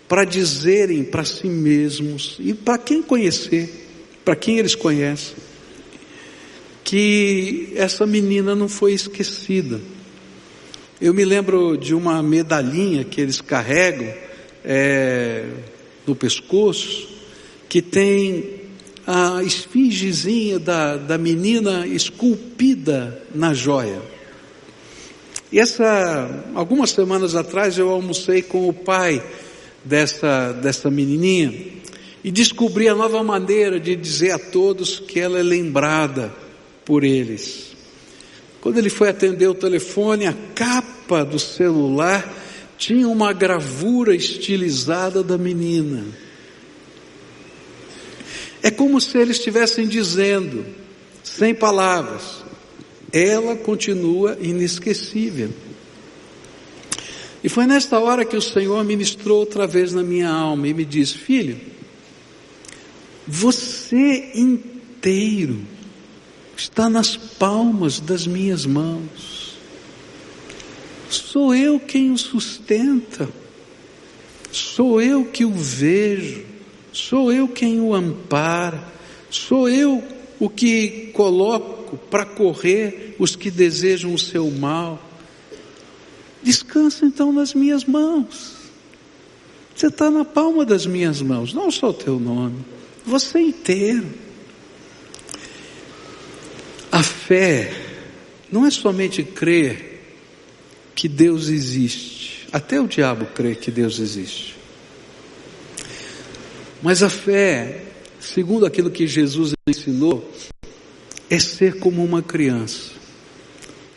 para 0.07 0.23
dizerem 0.23 1.03
para 1.03 1.25
si 1.25 1.47
mesmos 1.47 2.37
e 2.39 2.53
para 2.53 2.77
quem 2.77 3.03
conhecer, 3.03 3.69
para 4.23 4.35
quem 4.35 4.57
eles 4.59 4.75
conhecem 4.75 5.35
que 6.87 7.73
essa 7.75 8.07
menina 8.07 8.55
não 8.55 8.69
foi 8.69 8.93
esquecida. 8.93 9.81
Eu 11.01 11.13
me 11.13 11.25
lembro 11.25 11.75
de 11.75 11.93
uma 11.93 12.23
medalhinha 12.23 13.03
que 13.03 13.19
eles 13.19 13.41
carregam 13.41 14.07
é, 14.63 15.47
no 16.07 16.15
pescoço, 16.15 17.09
que 17.67 17.81
tem 17.81 18.61
a 19.05 19.43
esfingezinha 19.43 20.59
da, 20.59 20.95
da 20.95 21.17
menina 21.17 21.85
esculpida 21.85 23.21
na 23.35 23.53
joia. 23.53 24.01
E 25.51 25.59
essa, 25.59 26.45
algumas 26.55 26.91
semanas 26.91 27.35
atrás 27.35 27.77
eu 27.77 27.89
almocei 27.89 28.41
com 28.41 28.69
o 28.69 28.71
pai 28.71 29.21
dessa, 29.83 30.53
dessa 30.53 30.89
menininha 30.89 31.53
e 32.23 32.31
descobri 32.31 32.87
a 32.87 32.95
nova 32.95 33.21
maneira 33.25 33.77
de 33.77 33.93
dizer 33.93 34.31
a 34.31 34.39
todos 34.39 35.01
que 35.01 35.19
ela 35.19 35.37
é 35.37 35.43
lembrada 35.43 36.46
por 36.87 37.03
eles. 37.03 37.75
Quando 38.61 38.77
ele 38.77 38.89
foi 38.89 39.09
atender 39.09 39.47
o 39.47 39.53
telefone, 39.53 40.25
a 40.25 40.33
capa 40.55 41.25
do 41.25 41.37
celular 41.37 42.33
tinha 42.77 43.09
uma 43.09 43.33
gravura 43.33 44.15
estilizada 44.15 45.21
da 45.21 45.37
menina. 45.37 46.05
É 48.63 48.71
como 48.71 49.01
se 49.01 49.17
eles 49.17 49.35
estivessem 49.35 49.85
dizendo, 49.85 50.65
sem 51.21 51.53
palavras, 51.53 52.45
ela 53.11 53.57
continua 53.57 54.37
inesquecível. 54.39 55.49
E 57.43 57.49
foi 57.49 57.67
nesta 57.67 57.99
hora 57.99 58.23
que 58.23 58.37
o 58.37 58.41
Senhor 58.41 58.81
ministrou 58.85 59.39
outra 59.39 59.67
vez 59.67 59.91
na 59.91 60.03
minha 60.03 60.29
alma 60.29 60.67
e 60.69 60.73
me 60.73 60.85
disse: 60.85 61.17
Filho, 61.17 61.59
você 63.27 64.31
inteiro 64.33 65.76
está 66.57 66.89
nas 66.89 67.15
palmas 67.15 67.99
das 67.99 68.25
minhas 68.25 68.65
mãos. 68.65 69.55
Sou 71.09 71.55
eu 71.55 71.79
quem 71.79 72.11
o 72.11 72.17
sustenta, 72.17 73.29
sou 74.51 75.01
eu 75.01 75.25
que 75.25 75.45
o 75.45 75.51
vejo, 75.51 76.43
sou 76.91 77.31
eu 77.31 77.47
quem 77.47 77.79
o 77.79 77.93
ampara, 77.93 78.83
sou 79.29 79.69
eu 79.69 80.03
o 80.39 80.49
que 80.49 81.11
coloco 81.13 81.95
para 81.95 82.25
correr 82.25 83.15
os 83.17 83.35
que 83.35 83.49
desejam 83.49 84.13
o 84.13 84.19
seu 84.19 84.49
mal. 84.51 85.01
Descansa 86.43 87.05
então 87.05 87.31
nas 87.31 87.53
minhas 87.53 87.85
mãos. 87.85 88.57
Você 89.75 89.87
está 89.87 90.09
na 90.09 90.25
palma 90.25 90.65
das 90.65 90.85
minhas 90.85 91.21
mãos, 91.21 91.53
não 91.53 91.69
só 91.69 91.89
o 91.89 91.93
teu 91.93 92.19
nome, 92.19 92.57
você 93.05 93.39
inteiro. 93.39 94.26
Fé 97.03 97.71
não 98.51 98.65
é 98.65 98.71
somente 98.71 99.23
crer 99.23 100.03
que 100.95 101.07
Deus 101.07 101.49
existe, 101.49 102.47
até 102.51 102.79
o 102.79 102.87
diabo 102.87 103.25
crê 103.27 103.55
que 103.55 103.69
Deus 103.69 103.99
existe. 103.99 104.55
Mas 106.81 107.03
a 107.03 107.09
fé, 107.09 107.83
segundo 108.19 108.65
aquilo 108.65 108.89
que 108.89 109.07
Jesus 109.07 109.53
ensinou, 109.67 110.31
é 111.29 111.39
ser 111.39 111.79
como 111.79 112.03
uma 112.03 112.21
criança. 112.21 112.91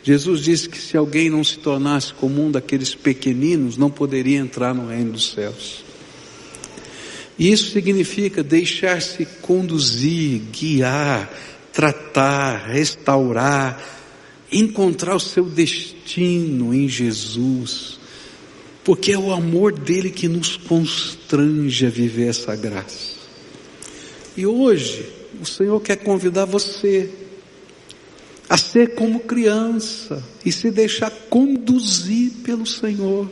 Jesus 0.03 0.41
disse 0.41 0.67
que 0.67 0.77
se 0.77 0.97
alguém 0.97 1.29
não 1.29 1.43
se 1.43 1.59
tornasse 1.59 2.13
como 2.13 2.43
um 2.43 2.51
daqueles 2.51 2.95
pequeninos, 2.95 3.77
não 3.77 3.89
poderia 3.89 4.39
entrar 4.39 4.73
no 4.73 4.87
reino 4.87 5.13
dos 5.13 5.31
céus. 5.31 5.83
E 7.37 7.51
isso 7.51 7.71
significa 7.71 8.43
deixar-se 8.43 9.25
conduzir, 9.41 10.41
guiar, 10.51 11.31
tratar, 11.73 12.67
restaurar, 12.67 13.81
encontrar 14.51 15.15
o 15.15 15.19
seu 15.19 15.45
destino 15.45 16.73
em 16.73 16.87
Jesus, 16.87 17.99
porque 18.83 19.13
é 19.13 19.17
o 19.17 19.31
amor 19.31 19.71
dele 19.71 20.09
que 20.09 20.27
nos 20.27 20.57
constrange 20.57 21.85
a 21.85 21.89
viver 21.89 22.27
essa 22.27 22.55
graça. 22.55 23.21
E 24.35 24.45
hoje, 24.45 25.05
o 25.41 25.45
Senhor 25.45 25.79
quer 25.81 25.97
convidar 25.97 26.45
você 26.45 27.09
a 28.49 28.57
ser 28.57 28.95
como 28.95 29.21
criança 29.21 30.21
e 30.45 30.51
se 30.51 30.69
deixar 30.69 31.09
conduzir 31.29 32.31
pelo 32.43 32.65
Senhor, 32.65 33.29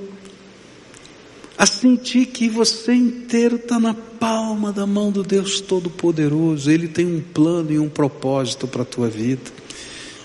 a 1.59 1.65
sentir 1.65 2.27
que 2.27 2.47
você 2.47 2.93
inteiro 2.93 3.57
está 3.57 3.77
na 3.77 3.93
palma 3.93 4.71
da 4.71 4.87
mão 4.87 5.11
do 5.11 5.21
Deus 5.21 5.59
Todo-Poderoso, 5.59 6.71
Ele 6.71 6.87
tem 6.87 7.05
um 7.05 7.19
plano 7.19 7.69
e 7.69 7.77
um 7.77 7.89
propósito 7.89 8.65
para 8.65 8.83
a 8.83 8.85
tua 8.85 9.09
vida. 9.09 9.51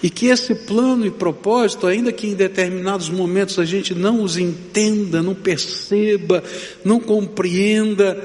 E 0.01 0.09
que 0.09 0.27
esse 0.27 0.55
plano 0.55 1.05
e 1.05 1.11
propósito, 1.11 1.89
ainda 1.89 2.13
que 2.13 2.29
em 2.29 2.35
determinados 2.35 3.11
momentos 3.11 3.59
a 3.59 3.65
gente 3.65 3.97
não 3.97 4.23
os 4.23 4.37
entenda, 4.37 5.25
não 5.25 5.35
perceba, 5.35 6.41
não 6.85 7.01
compreenda, 7.01 8.17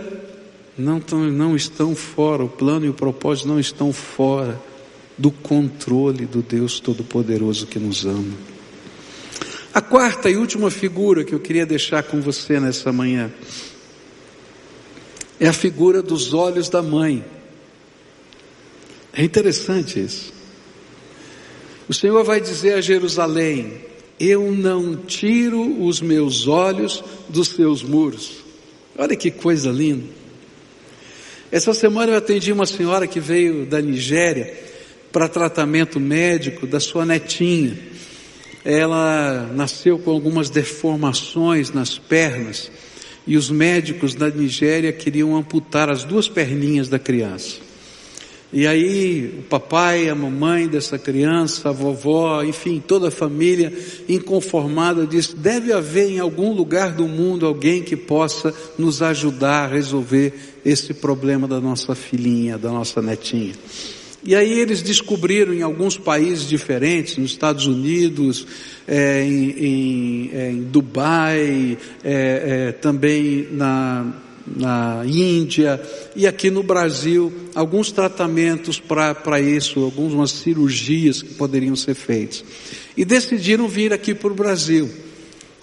não, 0.78 1.02
não 1.32 1.56
estão 1.56 1.96
fora, 1.96 2.44
o 2.44 2.50
plano 2.50 2.86
e 2.86 2.90
o 2.90 2.94
propósito 2.94 3.48
não 3.48 3.60
estão 3.60 3.92
fora 3.92 4.62
do 5.18 5.32
controle 5.32 6.28
do 6.28 6.44
Deus 6.44 6.80
Todo-Poderoso 6.80 7.66
que 7.66 7.80
nos 7.80 8.06
ama. 8.06 8.59
A 9.74 9.82
quarta 9.82 10.30
e 10.30 10.36
última 10.36 10.72
figura 10.72 11.24
que 11.24 11.34
eu 11.34 11.40
queria 11.40 11.66
deixar 11.66 12.04
com 12.04 12.20
você 12.20 12.60
nessa 12.60 12.92
manhã 12.92 13.32
é 15.40 15.48
a 15.48 15.54
figura 15.54 16.02
dos 16.02 16.34
olhos 16.34 16.70
da 16.70 16.82
mãe. 16.82 17.24
É 19.14 19.24
interessante 19.24 20.00
isso. 20.00 20.34
O 21.88 21.94
Senhor 21.94 22.24
vai 22.24 22.42
dizer 22.42 22.74
a 22.74 22.82
Jerusalém: 22.82 23.82
Eu 24.20 24.52
não 24.52 24.96
tiro 24.96 25.84
os 25.84 26.02
meus 26.02 26.48
olhos 26.48 27.04
dos 27.30 27.50
seus 27.50 27.84
muros. 27.84 28.38
Olha 28.98 29.16
que 29.16 29.32
coisa 29.32 29.70
linda. 29.70 30.06
Essa 31.52 31.74
semana 31.74 32.12
eu 32.12 32.18
atendi 32.18 32.52
uma 32.52 32.66
senhora 32.66 33.08
que 33.08 33.20
veio 33.20 33.66
da 33.66 33.82
Nigéria 33.82 34.54
para 35.12 35.28
tratamento 35.28 36.00
médico 36.00 36.68
da 36.68 36.80
sua 36.80 37.06
netinha. 37.06 37.78
Ela 38.64 39.50
nasceu 39.56 39.98
com 40.00 40.12
algumas 40.12 40.50
deformações 40.50 41.72
nas 41.72 41.98
pernas 41.98 42.70
e 43.26 43.38
os 43.38 43.50
médicos 43.50 44.16
da 44.16 44.30
Nigéria 44.30 44.92
queriam 44.92 45.36
amputar 45.36 45.90
as 45.90 46.04
duas 46.04 46.28
perninhas 46.28 46.90
da 46.90 46.98
criança. 46.98 47.70
E 48.52 48.66
aí 48.66 49.36
o 49.38 49.44
papai, 49.44 50.10
a 50.10 50.16
mamãe 50.16 50.68
dessa 50.68 50.98
criança, 50.98 51.70
a 51.70 51.72
vovó, 51.72 52.42
enfim, 52.42 52.82
toda 52.86 53.10
a 53.10 53.12
família 53.12 53.72
inconformada 54.08 55.06
disse: 55.06 55.36
deve 55.36 55.72
haver 55.72 56.10
em 56.10 56.20
algum 56.20 56.52
lugar 56.52 56.94
do 56.94 57.08
mundo 57.08 57.46
alguém 57.46 57.84
que 57.84 57.96
possa 57.96 58.52
nos 58.78 59.04
ajudar 59.04 59.66
a 59.66 59.68
resolver 59.68 60.34
esse 60.66 60.96
problema 60.96 61.48
da 61.48 61.62
nossa 61.62 61.94
filhinha, 61.94 62.58
da 62.58 62.72
nossa 62.72 63.00
netinha. 63.04 63.54
E 64.24 64.36
aí 64.36 64.60
eles 64.60 64.82
descobriram 64.82 65.54
em 65.54 65.62
alguns 65.62 65.98
países 65.98 66.48
diferentes, 66.48 67.18
nos 67.18 67.32
Estados 67.32 67.68
Unidos, 67.68 68.46
é, 68.88 69.24
em, 69.24 69.50
em, 69.52 70.32
é, 70.34 70.52
em, 70.52 70.64
Dubai, 70.64 71.78
é, 72.04 72.68
é, 72.68 72.72
também 72.74 73.48
na, 73.52 74.14
na 74.46 75.04
Índia 75.06 75.82
e 76.16 76.28
aqui 76.28 76.50
no 76.50 76.62
Brasil, 76.64 77.32
alguns 77.56 77.92
tratamentos 77.92 78.80
para 78.80 79.40
isso, 79.40 79.82
algumas 79.82 80.32
cirurgias 80.32 81.22
que 81.22 81.34
poderiam 81.36 81.76
ser 81.76 81.94
feitas. 81.94 82.44
E 82.98 83.06
decidiram 83.06 83.70
vir 83.70 83.94
aqui 83.94 84.14
para 84.14 84.32
o 84.32 84.36
Brasil. 84.36 84.90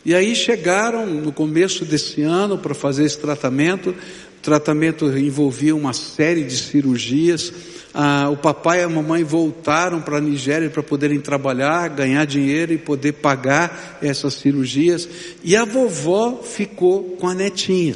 E 0.04 0.14
aí 0.14 0.34
chegaram 0.34 1.04
no 1.06 1.32
começo 1.32 1.84
desse 1.84 2.22
ano 2.22 2.56
para 2.56 2.74
fazer 2.74 3.04
esse 3.04 3.18
tratamento. 3.18 3.90
O 3.90 4.40
tratamento 4.40 5.06
envolvia 5.18 5.74
uma 5.74 5.92
série 5.92 6.44
de 6.44 6.56
cirurgias 6.56 7.52
ah, 7.98 8.28
o 8.28 8.36
papai 8.36 8.80
e 8.80 8.82
a 8.82 8.88
mamãe 8.90 9.24
voltaram 9.24 10.02
para 10.02 10.18
a 10.18 10.20
Nigéria 10.20 10.68
para 10.68 10.82
poderem 10.82 11.18
trabalhar, 11.18 11.88
ganhar 11.88 12.26
dinheiro 12.26 12.74
e 12.74 12.76
poder 12.76 13.12
pagar 13.12 13.98
essas 14.02 14.34
cirurgias. 14.34 15.08
E 15.42 15.56
a 15.56 15.64
vovó 15.64 16.42
ficou 16.42 17.16
com 17.18 17.26
a 17.26 17.34
netinha. 17.34 17.94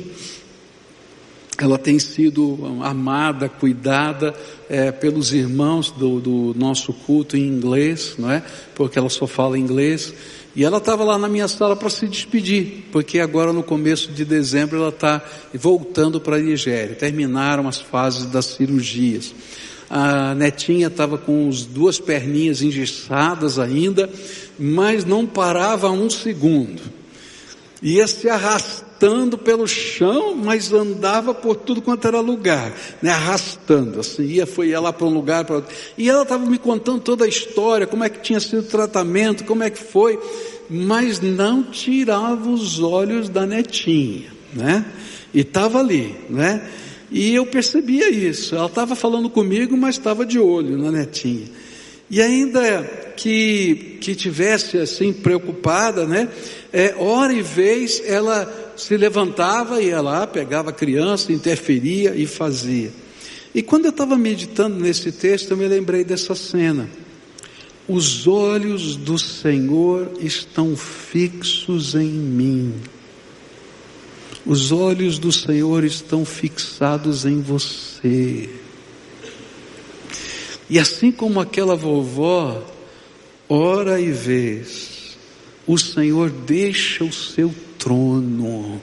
Ela 1.58 1.76
tem 1.76 1.98
sido 1.98 2.78
amada, 2.82 3.46
cuidada 3.46 4.34
é, 4.70 4.90
pelos 4.90 5.34
irmãos 5.34 5.90
do, 5.90 6.18
do 6.18 6.54
nosso 6.58 6.94
culto 6.94 7.36
em 7.36 7.46
inglês, 7.46 8.14
não 8.18 8.30
é? 8.30 8.42
Porque 8.74 8.98
ela 8.98 9.10
só 9.10 9.26
fala 9.26 9.58
inglês. 9.58 10.14
E 10.56 10.64
ela 10.64 10.78
estava 10.78 11.04
lá 11.04 11.18
na 11.18 11.28
minha 11.28 11.46
sala 11.46 11.76
para 11.76 11.90
se 11.90 12.08
despedir, 12.08 12.86
porque 12.90 13.20
agora 13.20 13.52
no 13.52 13.62
começo 13.62 14.10
de 14.12 14.24
dezembro 14.24 14.78
ela 14.78 14.88
está 14.88 15.22
voltando 15.52 16.18
para 16.18 16.36
a 16.36 16.40
Nigéria. 16.40 16.96
Terminaram 16.96 17.68
as 17.68 17.78
fases 17.78 18.24
das 18.24 18.46
cirurgias 18.46 19.34
a 19.90 20.37
netinha 20.37 20.87
estava 20.87 21.18
com 21.18 21.48
as 21.48 21.64
duas 21.64 21.98
perninhas 21.98 22.62
engessadas 22.62 23.59
ainda, 23.59 24.09
mas 24.57 25.05
não 25.05 25.26
parava 25.26 25.90
um 25.90 26.09
segundo. 26.09 26.81
Ia 27.83 28.07
se 28.07 28.29
arrastando 28.29 29.37
pelo 29.37 29.66
chão, 29.66 30.37
mas 30.37 30.72
andava 30.72 31.35
por 31.35 31.57
tudo 31.57 31.83
quanto 31.83 32.07
era 32.07 32.20
lugar, 32.20 32.72
né? 33.03 33.11
arrastando, 33.11 33.98
assim, 33.98 34.22
ia, 34.24 34.46
foi, 34.46 34.68
ia 34.68 34.81
lá 34.81 34.92
para 34.92 35.07
um 35.07 35.14
lugar, 35.14 35.44
para 35.44 35.57
outro. 35.57 35.74
E 35.98 36.09
ela 36.09 36.22
estava 36.22 36.46
me 36.46 36.59
contando 36.59 37.00
toda 37.00 37.24
a 37.24 37.29
história, 37.29 37.87
como 37.87 38.05
é 38.05 38.09
que 38.09 38.20
tinha 38.20 38.38
sido 38.38 38.61
o 38.61 38.64
tratamento, 38.64 39.44
como 39.44 39.64
é 39.64 39.70
que 39.70 39.83
foi, 39.83 40.20
mas 40.68 41.20
não 41.20 41.64
tirava 41.64 42.48
os 42.48 42.79
olhos 42.79 43.29
da 43.29 43.44
netinha, 43.44 44.31
né? 44.53 44.85
E 45.35 45.40
estava 45.40 45.81
ali, 45.81 46.14
né? 46.29 46.68
E 47.10 47.34
eu 47.34 47.44
percebia 47.44 48.08
isso. 48.10 48.54
Ela 48.54 48.66
estava 48.66 48.94
falando 48.94 49.28
comigo, 49.28 49.76
mas 49.76 49.96
estava 49.96 50.24
de 50.24 50.38
olho 50.38 50.78
na 50.78 50.90
netinha. 50.90 51.46
E 52.08 52.20
ainda 52.20 53.12
que, 53.16 53.98
que 54.00 54.14
tivesse 54.14 54.78
assim 54.78 55.12
preocupada, 55.12 56.06
né? 56.06 56.28
É, 56.72 56.94
hora 56.96 57.32
e 57.32 57.42
vez 57.42 58.02
ela 58.04 58.72
se 58.76 58.96
levantava 58.96 59.80
e 59.80 59.88
ia 59.88 60.00
lá, 60.00 60.26
pegava 60.26 60.70
a 60.70 60.72
criança, 60.72 61.32
interferia 61.32 62.14
e 62.14 62.26
fazia. 62.26 62.90
E 63.54 63.62
quando 63.62 63.86
eu 63.86 63.90
estava 63.90 64.16
meditando 64.16 64.78
nesse 64.78 65.10
texto, 65.10 65.50
eu 65.50 65.56
me 65.56 65.66
lembrei 65.66 66.04
dessa 66.04 66.34
cena. 66.34 66.88
Os 67.88 68.26
olhos 68.26 68.94
do 68.94 69.18
Senhor 69.18 70.12
estão 70.20 70.76
fixos 70.76 71.96
em 71.96 72.08
mim 72.08 72.74
os 74.50 74.72
olhos 74.72 75.16
do 75.16 75.30
Senhor 75.30 75.84
estão 75.84 76.24
fixados 76.24 77.24
em 77.24 77.40
você. 77.40 78.50
E 80.68 80.76
assim 80.76 81.12
como 81.12 81.38
aquela 81.38 81.76
vovó, 81.76 82.60
hora 83.48 84.00
e 84.00 84.10
vez, 84.10 85.16
o 85.68 85.78
Senhor 85.78 86.30
deixa 86.30 87.04
o 87.04 87.12
seu 87.12 87.54
trono 87.78 88.82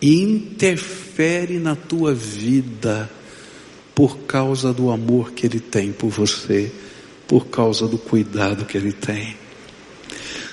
e 0.00 0.22
interfere 0.22 1.58
na 1.58 1.76
tua 1.76 2.14
vida 2.14 3.10
por 3.94 4.16
causa 4.20 4.72
do 4.72 4.90
amor 4.90 5.32
que 5.32 5.44
Ele 5.44 5.60
tem 5.60 5.92
por 5.92 6.08
você, 6.08 6.72
por 7.28 7.48
causa 7.48 7.86
do 7.86 7.98
cuidado 7.98 8.64
que 8.64 8.78
Ele 8.78 8.94
tem. 8.94 9.36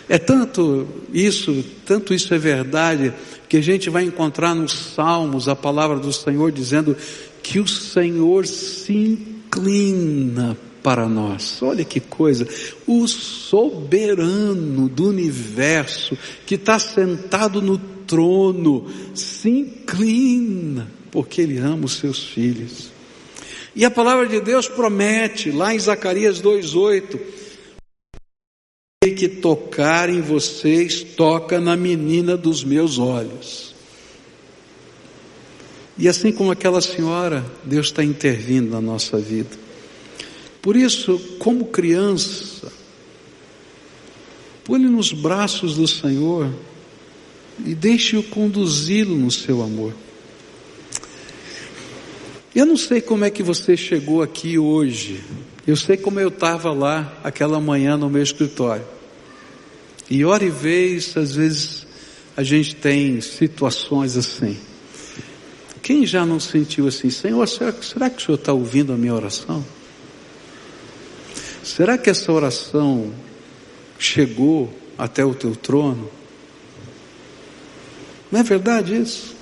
É 0.10 0.18
tanto 0.18 0.88
isso, 1.14 1.64
tanto 1.86 2.16
isso 2.16 2.34
é 2.34 2.38
verdade, 2.40 3.14
que 3.48 3.58
a 3.58 3.62
gente 3.62 3.92
vai 3.92 4.04
encontrar 4.04 4.56
nos 4.56 4.74
Salmos 4.74 5.48
a 5.48 5.56
palavra 5.56 6.00
do 6.00 6.12
Senhor 6.12 6.52
dizendo 6.52 6.98
que 7.44 7.60
o 7.60 7.68
Senhor 7.68 8.48
se 8.48 8.92
inclina 8.92 10.58
para 10.82 11.08
nós. 11.08 11.62
Olha 11.62 11.86
que 11.86 12.00
coisa! 12.00 12.48
O 12.88 13.08
soberano 13.08 14.90
do 14.90 15.10
universo, 15.10 16.18
que 16.46 16.56
está 16.56 16.80
sentado 16.80 17.62
no 17.62 17.78
trono, 17.78 18.88
se 19.14 19.50
inclina, 19.50 20.88
porque 21.12 21.42
Ele 21.42 21.60
ama 21.60 21.86
os 21.86 21.98
seus 21.98 22.24
filhos. 22.24 22.92
E 23.76 23.86
a 23.86 23.92
palavra 23.92 24.26
de 24.26 24.42
Deus 24.42 24.68
promete, 24.68 25.52
lá 25.52 25.74
em 25.74 25.80
Zacarias 25.80 26.42
2,8, 26.42 27.20
que 29.02 29.30
tocar 29.30 30.10
em 30.10 30.20
vocês, 30.20 31.02
toca 31.02 31.58
na 31.58 31.78
menina 31.78 32.36
dos 32.36 32.66
meus 32.66 32.98
olhos. 32.98 33.74
E 35.98 36.06
assim 36.06 36.34
como 36.34 36.52
aquela 36.52 36.82
senhora, 36.82 37.46
Deus 37.64 37.86
está 37.88 38.04
intervindo 38.04 38.72
na 38.72 38.82
nossa 38.82 39.18
vida. 39.18 39.58
Por 40.62 40.76
isso, 40.76 41.18
como 41.40 41.68
criança, 41.68 42.70
pule 44.66 44.90
nos 44.90 45.14
braços 45.14 45.76
do 45.78 45.88
Senhor 45.88 46.54
e 47.66 47.74
deixe-o 47.74 48.24
conduzi-lo 48.24 49.16
no 49.16 49.32
seu 49.32 49.64
amor. 49.64 49.94
Eu 52.54 52.66
não 52.66 52.76
sei 52.76 53.00
como 53.00 53.24
é 53.24 53.30
que 53.30 53.44
você 53.44 53.78
chegou 53.78 54.22
aqui 54.22 54.58
hoje. 54.58 55.24
Eu 55.70 55.76
sei 55.76 55.98
como 55.98 56.20
eu 56.20 56.30
estava 56.30 56.74
lá 56.74 57.16
aquela 57.24 57.60
manhã 57.60 57.96
no 57.96 58.10
meu 58.10 58.24
escritório. 58.24 58.84
E 60.10 60.26
hora 60.26 60.44
e 60.44 60.50
vez, 60.50 61.16
às 61.16 61.36
vezes, 61.36 61.86
a 62.36 62.42
gente 62.42 62.76
tem 62.76 63.22
situações 63.22 64.18
assim. 64.18 64.58
Quem 65.84 66.08
já 66.08 66.26
não 66.26 66.40
sentiu 66.40 66.88
assim, 66.88 67.12
Senhor, 67.12 67.48
será, 67.48 67.72
será 67.84 68.10
que 68.10 68.18
o 68.18 68.26
Senhor 68.26 68.40
está 68.40 68.52
ouvindo 68.52 68.94
a 68.94 68.98
minha 68.98 69.14
oração? 69.14 69.64
Será 71.64 72.00
que 72.00 72.10
essa 72.10 72.34
oração 72.34 73.14
chegou 74.00 74.74
até 74.98 75.24
o 75.24 75.36
teu 75.36 75.56
trono? 75.56 76.10
Não 78.32 78.40
é 78.40 78.44
verdade 78.44 79.00
isso? 79.00 79.36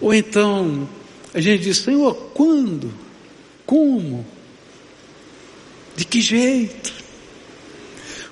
Ou 0.00 0.14
então, 0.14 0.88
a 1.34 1.40
gente 1.42 1.64
diz, 1.64 1.76
Senhor, 1.76 2.14
quando? 2.32 2.90
Como? 3.66 4.35
De 5.96 6.04
que 6.04 6.20
jeito? 6.20 6.92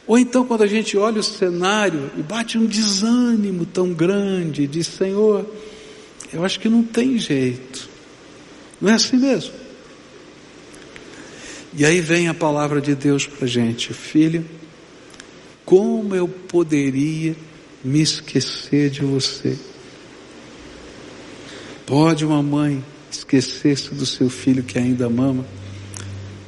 Ou 0.06 0.18
então, 0.18 0.44
quando 0.44 0.62
a 0.62 0.66
gente 0.66 0.96
olha 0.98 1.20
o 1.20 1.24
cenário 1.24 2.10
e 2.16 2.22
bate 2.22 2.58
um 2.58 2.66
desânimo 2.66 3.64
tão 3.64 3.92
grande, 3.92 4.66
diz, 4.66 4.86
Senhor, 4.86 5.46
eu 6.32 6.44
acho 6.44 6.60
que 6.60 6.68
não 6.68 6.82
tem 6.82 7.18
jeito. 7.18 7.88
Não 8.80 8.90
é 8.90 8.94
assim 8.94 9.16
mesmo? 9.16 9.54
E 11.72 11.84
aí 11.84 12.00
vem 12.00 12.28
a 12.28 12.34
palavra 12.34 12.80
de 12.80 12.94
Deus 12.94 13.26
para 13.26 13.46
a 13.46 13.48
gente, 13.48 13.94
filho, 13.94 14.44
como 15.64 16.14
eu 16.14 16.28
poderia 16.28 17.34
me 17.82 18.00
esquecer 18.00 18.90
de 18.90 19.00
você? 19.00 19.58
Pode 21.86 22.24
uma 22.24 22.42
mãe 22.42 22.84
esquecer-se 23.10 23.94
do 23.94 24.04
seu 24.04 24.28
filho 24.28 24.62
que 24.62 24.78
ainda 24.78 25.08
mama, 25.08 25.44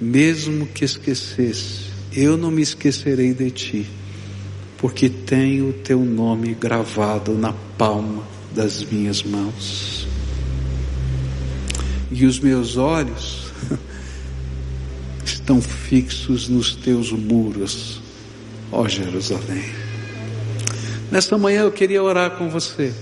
mesmo 0.00 0.66
que 0.66 0.84
esquecesse, 0.84 1.86
eu 2.12 2.36
não 2.36 2.50
me 2.50 2.62
esquecerei 2.62 3.34
de 3.34 3.50
ti, 3.50 3.86
porque 4.78 5.08
tenho 5.08 5.70
o 5.70 5.72
teu 5.72 6.00
nome 6.00 6.54
gravado 6.54 7.34
na 7.34 7.52
palma 7.76 8.26
das 8.54 8.82
minhas 8.84 9.22
mãos. 9.22 10.06
E 12.10 12.24
os 12.24 12.38
meus 12.38 12.76
olhos 12.76 13.50
estão 15.24 15.60
fixos 15.60 16.48
nos 16.48 16.74
teus 16.74 17.12
muros, 17.12 18.00
ó 18.72 18.88
Jerusalém. 18.88 19.64
Nesta 21.10 21.38
manhã 21.38 21.62
eu 21.62 21.72
queria 21.72 22.02
orar 22.02 22.32
com 22.32 22.48
você. 22.48 22.92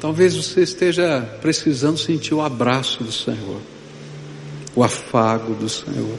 Talvez 0.00 0.36
você 0.36 0.62
esteja 0.62 1.22
precisando 1.40 1.98
sentir 1.98 2.32
o 2.32 2.40
abraço 2.40 3.02
do 3.02 3.10
Senhor, 3.10 3.60
o 4.78 4.84
afago 4.84 5.56
do 5.56 5.68
Senhor, 5.68 6.16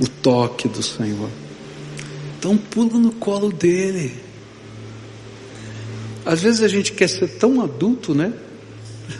o 0.00 0.08
toque 0.08 0.66
do 0.66 0.82
Senhor. 0.82 1.28
Então 2.38 2.56
pula 2.56 2.98
no 2.98 3.12
colo 3.12 3.52
dele. 3.52 4.18
Às 6.24 6.40
vezes 6.40 6.62
a 6.62 6.68
gente 6.68 6.92
quer 6.92 7.08
ser 7.08 7.28
tão 7.36 7.60
adulto, 7.60 8.14
né? 8.14 8.32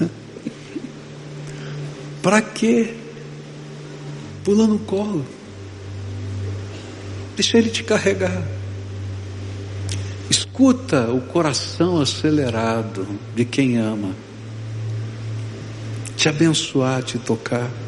Para 2.22 2.40
quê? 2.40 2.94
Pula 4.42 4.66
no 4.66 4.78
colo. 4.78 5.26
Deixa 7.36 7.58
ele 7.58 7.68
te 7.68 7.84
carregar. 7.84 8.48
Escuta 10.30 11.10
o 11.10 11.20
coração 11.20 12.00
acelerado 12.00 13.06
de 13.36 13.44
quem 13.44 13.76
ama, 13.76 14.16
te 16.16 16.30
abençoar, 16.30 17.02
te 17.02 17.18
tocar. 17.18 17.83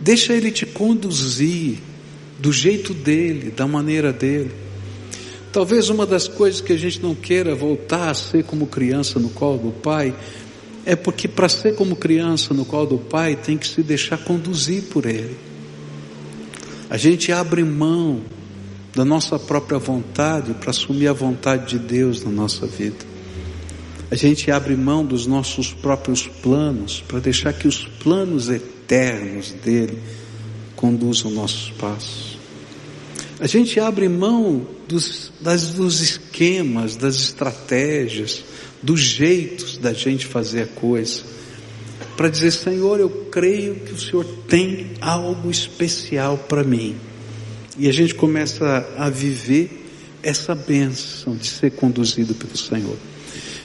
Deixa 0.00 0.32
Ele 0.32 0.50
te 0.50 0.64
conduzir 0.64 1.78
do 2.38 2.52
jeito 2.52 2.94
dele, 2.94 3.50
da 3.50 3.66
maneira 3.66 4.12
dele. 4.12 4.50
Talvez 5.52 5.88
uma 5.88 6.06
das 6.06 6.28
coisas 6.28 6.60
que 6.60 6.72
a 6.72 6.76
gente 6.76 7.02
não 7.02 7.14
queira 7.14 7.54
voltar 7.54 8.10
a 8.10 8.14
ser 8.14 8.44
como 8.44 8.66
criança 8.66 9.18
no 9.18 9.28
colo 9.30 9.58
do 9.58 9.70
pai, 9.70 10.14
é 10.86 10.96
porque 10.96 11.28
para 11.28 11.48
ser 11.48 11.74
como 11.74 11.96
criança 11.96 12.54
no 12.54 12.64
colo 12.64 12.86
do 12.86 12.98
pai 12.98 13.36
tem 13.36 13.58
que 13.58 13.66
se 13.66 13.82
deixar 13.82 14.18
conduzir 14.18 14.84
por 14.84 15.06
ele. 15.06 15.36
A 16.88 16.96
gente 16.96 17.30
abre 17.30 17.62
mão 17.62 18.22
da 18.94 19.04
nossa 19.04 19.38
própria 19.38 19.78
vontade 19.78 20.54
para 20.54 20.70
assumir 20.70 21.08
a 21.08 21.12
vontade 21.12 21.78
de 21.78 21.78
Deus 21.78 22.24
na 22.24 22.30
nossa 22.30 22.66
vida. 22.66 23.10
A 24.10 24.16
gente 24.16 24.50
abre 24.50 24.74
mão 24.76 25.04
dos 25.04 25.26
nossos 25.26 25.72
próprios 25.72 26.26
planos 26.26 27.02
para 27.06 27.20
deixar 27.20 27.52
que 27.52 27.68
os 27.68 27.86
planos 28.02 28.48
eternos 28.90 29.52
dele 29.52 29.96
conduzam 30.74 31.30
nossos 31.30 31.70
passos. 31.72 32.38
A 33.38 33.46
gente 33.46 33.78
abre 33.78 34.08
mão 34.08 34.66
dos, 34.88 35.32
das, 35.40 35.70
dos 35.70 36.00
esquemas, 36.00 36.96
das 36.96 37.16
estratégias, 37.16 38.42
dos 38.82 39.00
jeitos 39.00 39.78
da 39.78 39.92
gente 39.92 40.26
fazer 40.26 40.62
a 40.62 40.66
coisa, 40.66 41.22
para 42.16 42.28
dizer: 42.28 42.50
Senhor, 42.50 42.98
eu 42.98 43.08
creio 43.30 43.76
que 43.76 43.92
o 43.92 43.98
Senhor 43.98 44.24
tem 44.48 44.90
algo 45.00 45.50
especial 45.50 46.36
para 46.36 46.64
mim. 46.64 46.96
E 47.78 47.88
a 47.88 47.92
gente 47.92 48.14
começa 48.14 48.86
a 48.98 49.08
viver 49.08 49.86
essa 50.22 50.54
bênção 50.54 51.34
de 51.34 51.46
ser 51.46 51.70
conduzido 51.70 52.34
pelo 52.34 52.56
Senhor. 52.56 52.96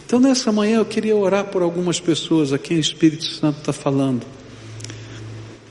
Então 0.05 0.19
nessa 0.19 0.51
manhã 0.51 0.77
eu 0.77 0.85
queria 0.85 1.15
orar 1.15 1.45
por 1.45 1.61
algumas 1.61 1.99
pessoas 1.99 2.53
a 2.53 2.59
quem 2.59 2.77
o 2.77 2.79
Espírito 2.79 3.25
Santo 3.25 3.59
está 3.59 3.73
falando. 3.73 4.25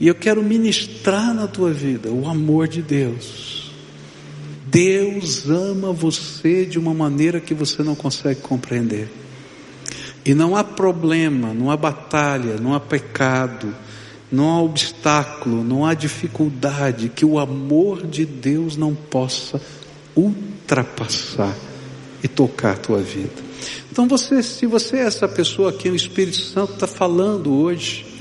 E 0.00 0.08
eu 0.08 0.14
quero 0.14 0.42
ministrar 0.42 1.32
na 1.32 1.46
tua 1.46 1.72
vida 1.72 2.10
o 2.10 2.28
amor 2.28 2.66
de 2.66 2.82
Deus. 2.82 3.72
Deus 4.66 5.48
ama 5.48 5.92
você 5.92 6.66
de 6.66 6.78
uma 6.78 6.92
maneira 6.92 7.40
que 7.40 7.54
você 7.54 7.82
não 7.82 7.94
consegue 7.94 8.40
compreender. 8.40 9.08
E 10.24 10.34
não 10.34 10.56
há 10.56 10.64
problema, 10.64 11.54
não 11.54 11.70
há 11.70 11.76
batalha, 11.76 12.56
não 12.56 12.74
há 12.74 12.80
pecado, 12.80 13.74
não 14.32 14.50
há 14.50 14.62
obstáculo, 14.62 15.62
não 15.62 15.86
há 15.86 15.94
dificuldade 15.94 17.08
que 17.08 17.24
o 17.24 17.38
amor 17.38 18.06
de 18.06 18.26
Deus 18.26 18.76
não 18.76 18.94
possa 18.94 19.60
ultrapassar 20.16 21.54
e 22.22 22.26
tocar 22.26 22.72
a 22.72 22.78
tua 22.78 23.00
vida. 23.00 23.44
Então 23.92 24.08
você, 24.08 24.42
se 24.42 24.66
você 24.66 24.96
é 24.96 25.02
essa 25.02 25.28
pessoa 25.28 25.72
que 25.72 25.88
o 25.88 25.94
Espírito 25.94 26.38
Santo 26.38 26.72
está 26.72 26.86
falando 26.86 27.52
hoje, 27.52 28.13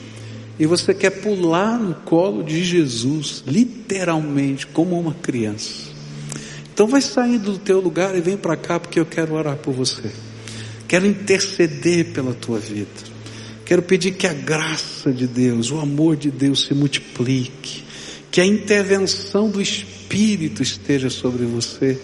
e 0.63 0.65
você 0.65 0.93
quer 0.93 1.09
pular 1.09 1.77
no 1.77 1.93
colo 1.93 2.41
de 2.41 2.63
Jesus, 2.63 3.43
literalmente, 3.45 4.65
como 4.65 4.97
uma 4.97 5.13
criança. 5.13 5.91
Então 6.73 6.87
vai 6.87 7.01
saindo 7.01 7.51
do 7.51 7.57
teu 7.57 7.81
lugar 7.81 8.17
e 8.17 8.21
vem 8.21 8.37
para 8.37 8.55
cá 8.55 8.79
porque 8.79 8.97
eu 8.97 9.05
quero 9.05 9.33
orar 9.33 9.57
por 9.57 9.73
você. 9.73 10.09
Quero 10.87 11.05
interceder 11.05 12.13
pela 12.13 12.33
tua 12.33 12.59
vida. 12.59 12.87
Quero 13.65 13.81
pedir 13.81 14.11
que 14.11 14.25
a 14.25 14.31
graça 14.31 15.11
de 15.11 15.27
Deus, 15.27 15.69
o 15.69 15.79
amor 15.79 16.15
de 16.15 16.31
Deus 16.31 16.61
se 16.61 16.73
multiplique, 16.73 17.83
que 18.31 18.39
a 18.39 18.45
intervenção 18.45 19.49
do 19.49 19.61
Espírito 19.61 20.63
esteja 20.63 21.09
sobre 21.09 21.43
você 21.43 21.99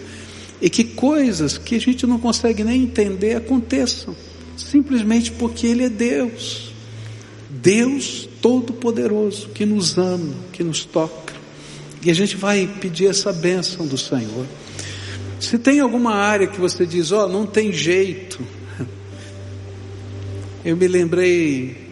e 0.60 0.68
que 0.68 0.84
coisas 0.84 1.56
que 1.56 1.76
a 1.76 1.80
gente 1.80 2.06
não 2.06 2.18
consegue 2.18 2.62
nem 2.62 2.82
entender 2.82 3.36
aconteçam, 3.36 4.14
simplesmente 4.54 5.32
porque 5.32 5.66
Ele 5.66 5.84
é 5.84 5.88
Deus. 5.88 6.68
Deus 7.48 8.28
Todo-Poderoso, 8.40 9.48
que 9.50 9.66
nos 9.66 9.98
ama, 9.98 10.34
que 10.52 10.62
nos 10.62 10.84
toca. 10.84 11.34
E 12.02 12.10
a 12.10 12.14
gente 12.14 12.36
vai 12.36 12.66
pedir 12.80 13.06
essa 13.06 13.32
bênção 13.32 13.86
do 13.86 13.98
Senhor. 13.98 14.46
Se 15.38 15.58
tem 15.58 15.80
alguma 15.80 16.14
área 16.14 16.46
que 16.46 16.60
você 16.60 16.86
diz, 16.86 17.12
ó, 17.12 17.26
oh, 17.26 17.28
não 17.28 17.46
tem 17.46 17.72
jeito, 17.72 18.40
eu 20.64 20.76
me 20.76 20.88
lembrei 20.88 21.88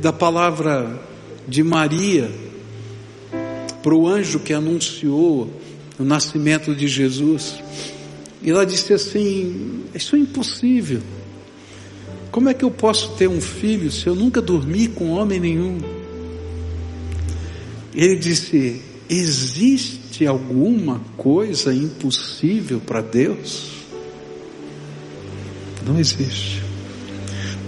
da 0.00 0.12
palavra 0.12 1.00
de 1.46 1.62
Maria 1.62 2.30
para 3.82 3.94
o 3.94 4.08
anjo 4.08 4.40
que 4.40 4.52
anunciou 4.52 5.50
o 5.98 6.04
nascimento 6.04 6.74
de 6.74 6.88
Jesus. 6.88 7.56
E 8.42 8.50
ela 8.50 8.64
disse 8.64 8.92
assim: 8.92 9.84
Isso 9.94 10.16
é 10.16 10.18
impossível. 10.18 11.00
Como 12.34 12.48
é 12.48 12.54
que 12.54 12.64
eu 12.64 12.70
posso 12.70 13.12
ter 13.12 13.28
um 13.28 13.40
filho 13.40 13.92
se 13.92 14.08
eu 14.08 14.16
nunca 14.16 14.42
dormi 14.42 14.88
com 14.88 15.10
homem 15.10 15.38
nenhum? 15.38 15.78
Ele 17.94 18.16
disse: 18.16 18.82
Existe 19.08 20.26
alguma 20.26 21.00
coisa 21.16 21.72
impossível 21.72 22.80
para 22.80 23.00
Deus? 23.00 23.70
Não 25.86 25.96
existe. 25.96 26.60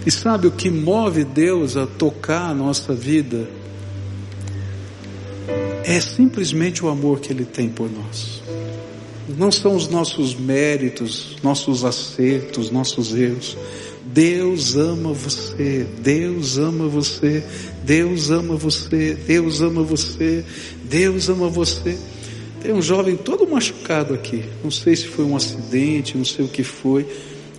E 0.04 0.10
sabe 0.10 0.48
o 0.48 0.50
que 0.50 0.68
move 0.68 1.22
Deus 1.22 1.76
a 1.76 1.86
tocar 1.86 2.50
a 2.50 2.54
nossa 2.54 2.92
vida? 2.92 3.48
É 5.84 6.00
simplesmente 6.00 6.84
o 6.84 6.88
amor 6.88 7.20
que 7.20 7.32
Ele 7.32 7.44
tem 7.44 7.68
por 7.68 7.88
nós. 7.88 8.42
Não 9.28 9.50
são 9.50 9.74
os 9.74 9.88
nossos 9.88 10.34
méritos, 10.34 11.36
nossos 11.42 11.84
acertos, 11.84 12.70
nossos 12.70 13.14
erros. 13.14 13.56
Deus 14.04 14.76
ama 14.76 15.12
você, 15.12 15.84
Deus 16.00 16.58
ama 16.58 16.86
você, 16.86 17.42
Deus 17.82 18.30
ama 18.30 18.56
você, 18.56 19.14
Deus 19.26 19.60
ama 19.60 19.82
você, 19.82 20.44
Deus 20.84 21.28
ama 21.28 21.48
você. 21.48 21.98
Tem 22.62 22.72
um 22.72 22.80
jovem 22.80 23.16
todo 23.16 23.48
machucado 23.48 24.14
aqui. 24.14 24.44
Não 24.62 24.70
sei 24.70 24.94
se 24.94 25.06
foi 25.06 25.24
um 25.24 25.36
acidente, 25.36 26.16
não 26.16 26.24
sei 26.24 26.44
o 26.44 26.48
que 26.48 26.62
foi, 26.62 27.06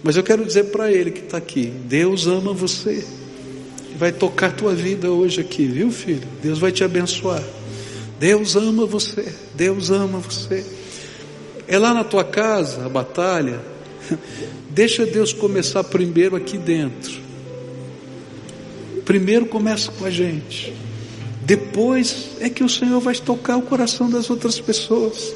mas 0.01 0.15
eu 0.15 0.23
quero 0.23 0.45
dizer 0.45 0.65
para 0.65 0.91
ele 0.91 1.11
que 1.11 1.19
está 1.21 1.37
aqui: 1.37 1.71
Deus 1.85 2.27
ama 2.27 2.53
você. 2.53 3.03
Vai 3.97 4.11
tocar 4.11 4.55
tua 4.55 4.73
vida 4.73 5.11
hoje 5.11 5.41
aqui, 5.41 5.65
viu, 5.65 5.91
filho? 5.91 6.27
Deus 6.41 6.59
vai 6.59 6.71
te 6.71 6.83
abençoar. 6.83 7.43
Deus 8.19 8.55
ama 8.55 8.85
você, 8.85 9.33
Deus 9.55 9.89
ama 9.89 10.19
você. 10.19 10.63
É 11.67 11.77
lá 11.77 11.93
na 11.93 12.03
tua 12.03 12.23
casa 12.23 12.85
a 12.85 12.89
batalha. 12.89 13.59
Deixa 14.69 15.05
Deus 15.05 15.33
começar 15.33 15.83
primeiro 15.83 16.35
aqui 16.35 16.57
dentro. 16.57 17.19
Primeiro 19.03 19.45
começa 19.45 19.91
com 19.91 20.05
a 20.05 20.09
gente. 20.09 20.73
Depois 21.43 22.31
é 22.39 22.49
que 22.49 22.63
o 22.63 22.69
Senhor 22.69 22.99
vai 22.99 23.15
tocar 23.15 23.57
o 23.57 23.61
coração 23.61 24.09
das 24.09 24.29
outras 24.29 24.59
pessoas. 24.59 25.33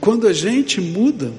Quando 0.00 0.26
a 0.26 0.32
gente 0.32 0.80
muda, 0.80 1.32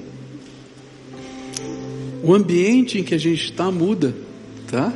o 2.22 2.34
ambiente 2.34 2.98
em 2.98 3.04
que 3.04 3.14
a 3.14 3.18
gente 3.18 3.44
está 3.44 3.70
muda, 3.70 4.14
tá? 4.70 4.92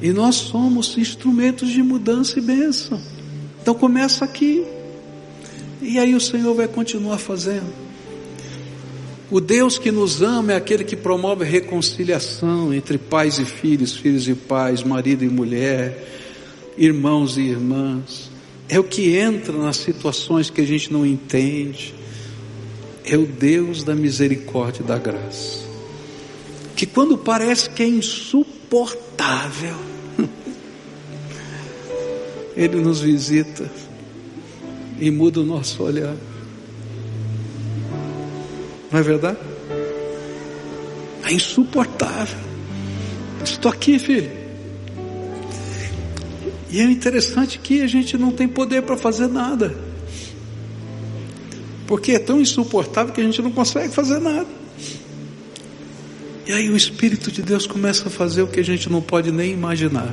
E 0.00 0.12
nós 0.12 0.36
somos 0.36 0.96
instrumentos 0.96 1.68
de 1.68 1.82
mudança 1.82 2.38
e 2.38 2.42
bênção. 2.42 3.00
Então 3.60 3.74
começa 3.74 4.24
aqui. 4.24 4.64
E 5.80 5.98
aí 5.98 6.14
o 6.14 6.20
Senhor 6.20 6.54
vai 6.54 6.68
continuar 6.68 7.18
fazendo. 7.18 7.81
O 9.32 9.40
Deus 9.40 9.78
que 9.78 9.90
nos 9.90 10.20
ama 10.20 10.52
é 10.52 10.56
aquele 10.56 10.84
que 10.84 10.94
promove 10.94 11.42
reconciliação 11.42 12.74
entre 12.74 12.98
pais 12.98 13.38
e 13.38 13.46
filhos, 13.46 13.96
filhos 13.96 14.28
e 14.28 14.34
pais, 14.34 14.82
marido 14.82 15.24
e 15.24 15.28
mulher, 15.30 16.06
irmãos 16.76 17.38
e 17.38 17.40
irmãs. 17.40 18.30
É 18.68 18.78
o 18.78 18.84
que 18.84 19.16
entra 19.16 19.56
nas 19.56 19.78
situações 19.78 20.50
que 20.50 20.60
a 20.60 20.66
gente 20.66 20.92
não 20.92 21.06
entende. 21.06 21.94
É 23.06 23.16
o 23.16 23.24
Deus 23.24 23.82
da 23.82 23.94
misericórdia 23.94 24.82
e 24.82 24.86
da 24.86 24.98
graça. 24.98 25.66
Que 26.76 26.84
quando 26.84 27.16
parece 27.16 27.70
que 27.70 27.82
é 27.82 27.88
insuportável, 27.88 29.76
Ele 32.54 32.82
nos 32.82 33.00
visita 33.00 33.72
e 35.00 35.10
muda 35.10 35.40
o 35.40 35.42
nosso 35.42 35.82
olhar. 35.82 36.14
Não 38.92 39.00
é 39.00 39.02
verdade? 39.02 39.38
É 41.24 41.32
insuportável. 41.32 42.38
Estou 43.42 43.70
aqui, 43.70 43.98
filho. 43.98 44.30
E 46.70 46.80
é 46.80 46.84
interessante 46.84 47.58
que 47.58 47.82
a 47.82 47.86
gente 47.86 48.16
não 48.16 48.32
tem 48.32 48.48
poder 48.48 48.82
para 48.82 48.96
fazer 48.96 49.28
nada. 49.28 49.74
Porque 51.86 52.12
é 52.12 52.18
tão 52.18 52.40
insuportável 52.40 53.12
que 53.12 53.20
a 53.20 53.24
gente 53.24 53.42
não 53.42 53.50
consegue 53.50 53.92
fazer 53.92 54.18
nada. 54.18 54.46
E 56.46 56.52
aí 56.52 56.70
o 56.70 56.76
Espírito 56.76 57.30
de 57.30 57.42
Deus 57.42 57.66
começa 57.66 58.08
a 58.08 58.10
fazer 58.10 58.42
o 58.42 58.46
que 58.46 58.60
a 58.60 58.64
gente 58.64 58.90
não 58.90 59.00
pode 59.00 59.30
nem 59.30 59.52
imaginar. 59.52 60.12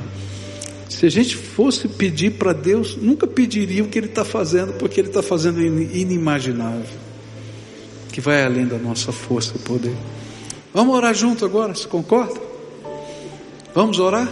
Se 0.88 1.06
a 1.06 1.10
gente 1.10 1.36
fosse 1.36 1.88
pedir 1.88 2.32
para 2.32 2.52
Deus, 2.52 2.96
nunca 2.96 3.26
pediria 3.26 3.82
o 3.82 3.88
que 3.88 3.98
Ele 3.98 4.06
está 4.06 4.24
fazendo, 4.24 4.74
porque 4.74 5.00
Ele 5.00 5.08
está 5.08 5.22
fazendo 5.22 5.60
inimaginável, 5.62 6.84
que 8.10 8.20
vai 8.20 8.44
além 8.44 8.66
da 8.66 8.78
nossa 8.78 9.12
força 9.12 9.54
e 9.56 9.58
poder. 9.58 9.96
Vamos 10.72 10.94
orar 10.94 11.14
junto 11.14 11.44
agora, 11.44 11.74
se 11.74 11.86
concorda? 11.86 12.40
Vamos 13.74 13.98
orar? 13.98 14.28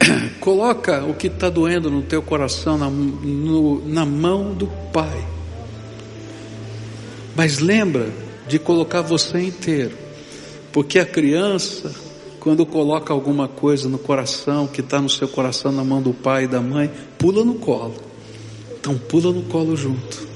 Coloca 0.40 1.04
o 1.04 1.14
que 1.14 1.26
está 1.26 1.48
doendo 1.48 1.90
no 1.90 2.02
teu 2.02 2.22
coração 2.22 2.78
na, 2.78 2.88
no, 2.88 3.86
na 3.86 4.04
mão 4.04 4.54
do 4.54 4.66
Pai. 4.92 5.26
Mas 7.34 7.58
lembra 7.58 8.10
de 8.46 8.58
colocar 8.58 9.02
você 9.02 9.40
inteiro, 9.40 9.96
porque 10.72 10.98
a 10.98 11.06
criança 11.06 11.92
quando 12.40 12.64
coloca 12.64 13.12
alguma 13.12 13.48
coisa 13.48 13.88
no 13.88 13.98
coração, 13.98 14.66
que 14.66 14.80
está 14.80 15.00
no 15.00 15.08
seu 15.08 15.28
coração, 15.28 15.72
na 15.72 15.84
mão 15.84 16.00
do 16.00 16.12
pai 16.12 16.44
e 16.44 16.46
da 16.46 16.60
mãe, 16.60 16.90
pula 17.18 17.44
no 17.44 17.54
colo. 17.54 17.96
Então 18.78 18.96
pula 18.96 19.32
no 19.32 19.42
colo 19.42 19.76
junto. 19.76 20.27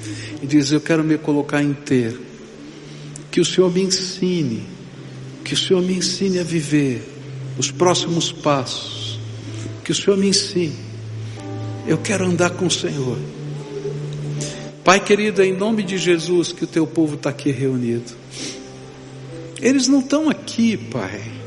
E 0.43 0.47
diz: 0.47 0.73
Eu 0.73 0.81
quero 0.81 1.05
me 1.05 1.17
colocar 1.17 1.63
inteiro. 1.63 2.21
Que 3.31 3.41
o 3.41 3.45
Senhor 3.45 3.73
me 3.73 3.83
ensine. 3.83 4.65
Que 5.45 5.55
o 5.55 5.57
Senhor 5.57 5.83
me 5.83 5.95
ensine 5.95 6.39
a 6.39 6.43
viver 6.43 7.03
os 7.57 7.71
próximos 7.71 8.33
passos. 8.33 9.19
Que 9.85 9.93
o 9.93 9.95
Senhor 9.95 10.17
me 10.17 10.29
ensine. 10.29 10.77
Eu 11.87 11.99
quero 11.99 12.27
andar 12.27 12.51
com 12.51 12.67
o 12.67 12.71
Senhor. 12.71 13.19
Pai 14.85 15.03
querido, 15.03 15.43
em 15.43 15.57
nome 15.57 15.83
de 15.83 15.97
Jesus, 15.97 16.53
que 16.53 16.65
o 16.65 16.67
teu 16.67 16.87
povo 16.87 17.15
está 17.15 17.31
aqui 17.31 17.51
reunido. 17.51 18.13
Eles 19.61 19.87
não 19.87 20.01
estão 20.01 20.29
aqui, 20.29 20.77
Pai 20.77 21.43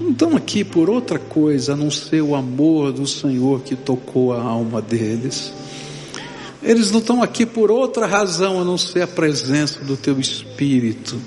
não 0.00 0.10
estão 0.10 0.36
aqui 0.36 0.64
por 0.64 0.88
outra 0.88 1.18
coisa 1.18 1.74
a 1.74 1.76
não 1.76 1.90
ser 1.90 2.22
o 2.22 2.34
amor 2.34 2.90
do 2.90 3.06
Senhor 3.06 3.60
que 3.60 3.76
tocou 3.76 4.32
a 4.32 4.42
alma 4.42 4.80
deles. 4.80 5.52
Eles 6.62 6.90
não 6.90 7.00
estão 7.00 7.22
aqui 7.22 7.46
por 7.46 7.70
outra 7.70 8.06
razão 8.06 8.60
a 8.60 8.64
não 8.64 8.76
ser 8.76 9.02
a 9.02 9.06
presença 9.06 9.80
do 9.80 9.96
Teu 9.96 10.20
Espírito 10.20 11.18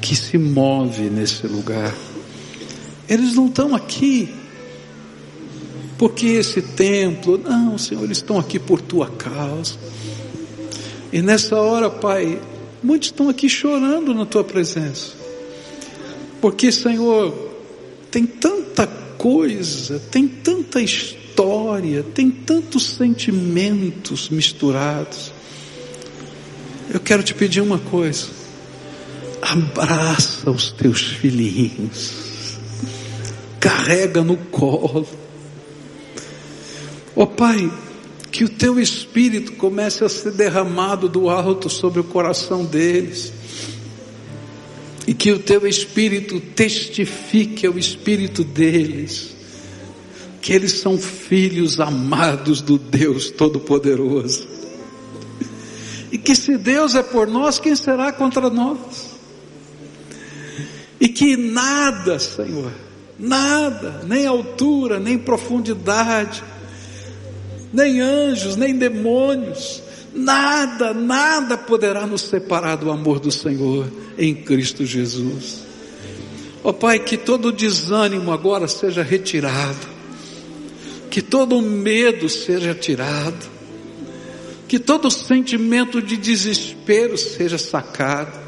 que 0.00 0.16
se 0.16 0.36
move 0.36 1.02
nesse 1.10 1.46
lugar. 1.46 1.94
Eles 3.08 3.34
não 3.34 3.46
estão 3.46 3.74
aqui 3.74 4.28
porque 5.98 6.26
esse 6.26 6.60
templo, 6.60 7.38
não, 7.38 7.78
Senhor, 7.78 8.04
eles 8.04 8.18
estão 8.18 8.38
aqui 8.38 8.58
por 8.58 8.80
Tua 8.80 9.08
causa. 9.08 9.74
E 11.12 11.22
nessa 11.22 11.56
hora, 11.56 11.88
Pai, 11.88 12.38
muitos 12.82 13.08
estão 13.08 13.28
aqui 13.28 13.48
chorando 13.48 14.12
na 14.12 14.26
Tua 14.26 14.44
presença. 14.44 15.12
Porque, 16.40 16.70
Senhor, 16.70 17.32
tem 18.10 18.26
tanta 18.26 18.86
coisa, 19.16 19.98
tem 20.10 20.28
tanta 20.28 20.82
história, 20.82 21.25
tem 22.14 22.30
tantos 22.30 22.96
sentimentos 22.96 24.30
misturados. 24.30 25.32
Eu 26.92 27.00
quero 27.00 27.22
te 27.22 27.34
pedir 27.34 27.60
uma 27.60 27.78
coisa. 27.78 28.26
Abraça 29.42 30.50
os 30.50 30.72
teus 30.72 31.02
filhinhos. 31.02 32.56
Carrega 33.60 34.22
no 34.22 34.36
colo. 34.36 35.06
Ó 37.14 37.22
oh, 37.22 37.26
Pai, 37.26 37.70
que 38.30 38.44
o 38.44 38.48
teu 38.48 38.80
espírito 38.80 39.52
comece 39.52 40.04
a 40.04 40.08
ser 40.08 40.32
derramado 40.32 41.08
do 41.08 41.28
alto 41.28 41.68
sobre 41.68 42.00
o 42.00 42.04
coração 42.04 42.64
deles 42.64 43.32
e 45.06 45.14
que 45.14 45.30
o 45.32 45.38
teu 45.38 45.66
espírito 45.66 46.40
testifique 46.40 47.66
ao 47.66 47.78
espírito 47.78 48.42
deles 48.42 49.35
que 50.46 50.52
eles 50.52 50.74
são 50.74 50.96
filhos 50.96 51.80
amados 51.80 52.60
do 52.60 52.78
Deus 52.78 53.32
Todo-Poderoso. 53.32 54.46
E 56.12 56.16
que 56.16 56.36
se 56.36 56.56
Deus 56.56 56.94
é 56.94 57.02
por 57.02 57.26
nós, 57.26 57.58
quem 57.58 57.74
será 57.74 58.12
contra 58.12 58.48
nós? 58.48 59.16
E 61.00 61.08
que 61.08 61.36
nada, 61.36 62.20
Senhor, 62.20 62.70
nada, 63.18 64.04
nem 64.06 64.24
altura, 64.24 65.00
nem 65.00 65.18
profundidade, 65.18 66.44
nem 67.72 68.00
anjos, 68.00 68.54
nem 68.54 68.78
demônios, 68.78 69.82
nada, 70.14 70.94
nada 70.94 71.58
poderá 71.58 72.06
nos 72.06 72.20
separar 72.20 72.76
do 72.76 72.88
amor 72.88 73.18
do 73.18 73.32
Senhor 73.32 73.90
em 74.16 74.32
Cristo 74.32 74.86
Jesus. 74.86 75.64
Ó 76.62 76.68
oh, 76.68 76.72
Pai, 76.72 77.00
que 77.00 77.16
todo 77.16 77.50
desânimo 77.50 78.30
agora 78.30 78.68
seja 78.68 79.02
retirado, 79.02 79.95
que 81.10 81.22
todo 81.22 81.60
medo 81.62 82.28
seja 82.28 82.74
tirado, 82.74 83.46
que 84.68 84.78
todo 84.78 85.10
sentimento 85.10 86.02
de 86.02 86.16
desespero 86.16 87.16
seja 87.16 87.58
sacado, 87.58 88.46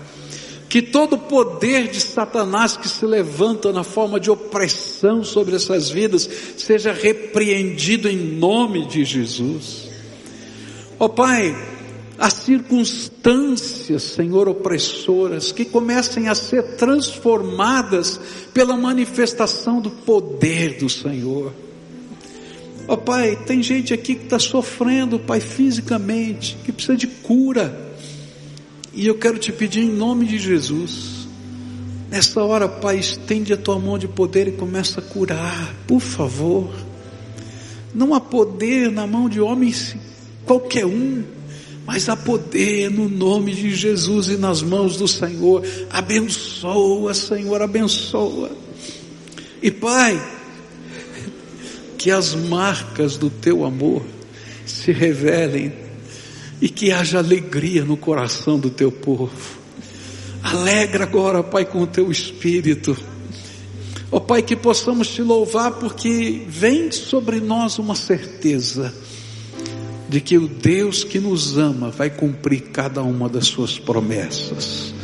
Que 0.68 0.82
todo 0.82 1.16
poder 1.16 1.88
de 1.88 1.98
Satanás 1.98 2.76
que 2.76 2.88
se 2.88 3.06
levanta 3.06 3.72
na 3.72 3.82
forma 3.82 4.20
de 4.20 4.30
opressão 4.30 5.24
sobre 5.24 5.56
essas 5.56 5.88
vidas 5.88 6.28
seja 6.58 6.92
repreendido 6.92 8.06
em 8.06 8.16
nome 8.16 8.86
de 8.86 9.02
Jesus. 9.02 9.88
Ó 10.98 11.06
oh, 11.06 11.08
Pai, 11.08 11.56
as 12.18 12.34
circunstâncias, 12.34 14.02
Senhor, 14.02 14.46
opressoras, 14.46 15.52
que 15.52 15.64
comecem 15.64 16.28
a 16.28 16.34
ser 16.34 16.76
transformadas 16.76 18.20
pela 18.52 18.76
manifestação 18.76 19.80
do 19.80 19.90
poder 19.90 20.76
do 20.78 20.90
Senhor. 20.90 21.52
Ó 22.88 22.94
oh, 22.94 22.96
Pai, 22.96 23.36
tem 23.36 23.62
gente 23.62 23.92
aqui 23.92 24.14
que 24.14 24.24
está 24.24 24.38
sofrendo, 24.38 25.18
Pai, 25.18 25.40
fisicamente, 25.40 26.56
que 26.64 26.72
precisa 26.72 26.96
de 26.96 27.06
cura. 27.06 27.94
E 28.94 29.06
eu 29.06 29.18
quero 29.18 29.36
te 29.38 29.52
pedir 29.52 29.82
em 29.82 29.90
nome 29.90 30.24
de 30.24 30.38
Jesus, 30.38 31.28
nessa 32.10 32.42
hora, 32.42 32.66
Pai, 32.66 32.96
estende 32.96 33.52
a 33.52 33.58
tua 33.58 33.78
mão 33.78 33.98
de 33.98 34.08
poder 34.08 34.48
e 34.48 34.52
começa 34.52 35.00
a 35.00 35.02
curar, 35.02 35.74
por 35.86 36.00
favor. 36.00 36.74
Não 37.94 38.14
há 38.14 38.20
poder 38.20 38.90
na 38.90 39.06
mão 39.06 39.28
de 39.28 39.38
homens 39.38 39.94
qualquer 40.46 40.86
um, 40.86 41.22
mas 41.84 42.08
há 42.08 42.16
poder 42.16 42.90
no 42.90 43.06
nome 43.06 43.54
de 43.54 43.74
Jesus 43.74 44.28
e 44.28 44.38
nas 44.38 44.62
mãos 44.62 44.96
do 44.96 45.06
Senhor. 45.06 45.62
Abençoa, 45.90 47.12
Senhor, 47.12 47.60
abençoa. 47.60 48.50
E 49.62 49.70
Pai, 49.70 50.37
que 51.98 52.12
as 52.12 52.34
marcas 52.34 53.16
do 53.16 53.28
teu 53.28 53.64
amor 53.64 54.02
se 54.64 54.92
revelem 54.92 55.72
e 56.60 56.68
que 56.68 56.92
haja 56.92 57.18
alegria 57.18 57.84
no 57.84 57.96
coração 57.96 58.58
do 58.58 58.70
teu 58.70 58.92
povo. 58.92 59.30
Alegra 60.42 61.04
agora, 61.04 61.42
Pai, 61.42 61.64
com 61.64 61.82
o 61.82 61.86
teu 61.86 62.10
espírito. 62.10 62.96
Ó 64.10 64.16
oh, 64.16 64.20
Pai, 64.20 64.42
que 64.42 64.56
possamos 64.56 65.08
te 65.08 65.20
louvar 65.20 65.72
porque 65.72 66.44
vem 66.48 66.90
sobre 66.90 67.40
nós 67.40 67.78
uma 67.78 67.94
certeza 67.94 68.94
de 70.08 70.20
que 70.20 70.38
o 70.38 70.48
Deus 70.48 71.04
que 71.04 71.18
nos 71.18 71.58
ama 71.58 71.90
vai 71.90 72.08
cumprir 72.08 72.62
cada 72.72 73.02
uma 73.02 73.28
das 73.28 73.46
suas 73.48 73.78
promessas. 73.78 74.94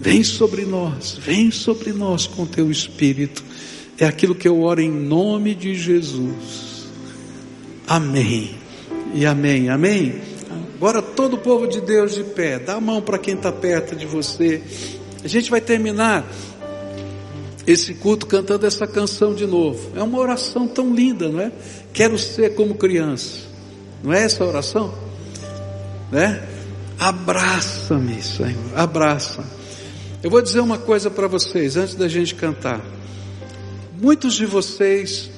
Vem 0.00 0.24
sobre 0.24 0.64
nós, 0.64 1.18
vem 1.24 1.50
sobre 1.50 1.92
nós 1.92 2.26
com 2.26 2.46
teu 2.46 2.70
espírito. 2.70 3.44
É 4.00 4.06
aquilo 4.06 4.34
que 4.34 4.48
eu 4.48 4.62
oro 4.62 4.80
em 4.80 4.90
nome 4.90 5.54
de 5.54 5.74
Jesus. 5.74 6.88
Amém. 7.86 8.56
E 9.12 9.26
amém. 9.26 9.68
Amém. 9.68 10.22
Agora 10.74 11.02
todo 11.02 11.34
o 11.34 11.38
povo 11.38 11.68
de 11.68 11.82
Deus 11.82 12.14
de 12.14 12.24
pé, 12.24 12.58
dá 12.58 12.76
a 12.76 12.80
mão 12.80 13.02
para 13.02 13.18
quem 13.18 13.34
está 13.34 13.52
perto 13.52 13.94
de 13.94 14.06
você. 14.06 14.62
A 15.22 15.28
gente 15.28 15.50
vai 15.50 15.60
terminar 15.60 16.24
esse 17.66 17.92
culto 17.92 18.26
cantando 18.26 18.66
essa 18.66 18.86
canção 18.86 19.34
de 19.34 19.46
novo. 19.46 19.90
É 19.94 20.02
uma 20.02 20.18
oração 20.18 20.66
tão 20.66 20.94
linda, 20.94 21.28
não 21.28 21.38
é? 21.38 21.52
Quero 21.92 22.18
ser 22.18 22.54
como 22.54 22.76
criança. 22.76 23.40
Não 24.02 24.14
é 24.14 24.22
essa 24.22 24.42
oração? 24.42 24.94
Né? 26.10 26.42
Abraça-me, 26.98 28.22
Senhor, 28.22 28.54
abraça. 28.74 29.44
Eu 30.22 30.30
vou 30.30 30.40
dizer 30.40 30.60
uma 30.60 30.78
coisa 30.78 31.10
para 31.10 31.28
vocês 31.28 31.76
antes 31.76 31.94
da 31.94 32.08
gente 32.08 32.34
cantar. 32.34 32.80
Muitos 34.00 34.32
de 34.34 34.46
vocês 34.46 35.30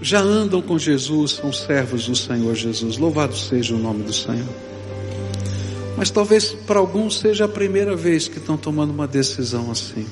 já 0.00 0.18
andam 0.18 0.62
com 0.62 0.78
Jesus, 0.78 1.32
são 1.32 1.52
servos 1.52 2.06
do 2.06 2.16
Senhor 2.16 2.54
Jesus. 2.54 2.96
Louvado 2.96 3.36
seja 3.36 3.74
o 3.74 3.78
nome 3.78 4.02
do 4.02 4.14
Senhor. 4.14 4.48
Mas 5.94 6.10
talvez 6.10 6.54
para 6.66 6.78
alguns 6.78 7.18
seja 7.18 7.44
a 7.44 7.48
primeira 7.48 7.94
vez 7.94 8.28
que 8.28 8.38
estão 8.38 8.56
tomando 8.56 8.92
uma 8.92 9.06
decisão 9.06 9.70
assim. 9.70 10.06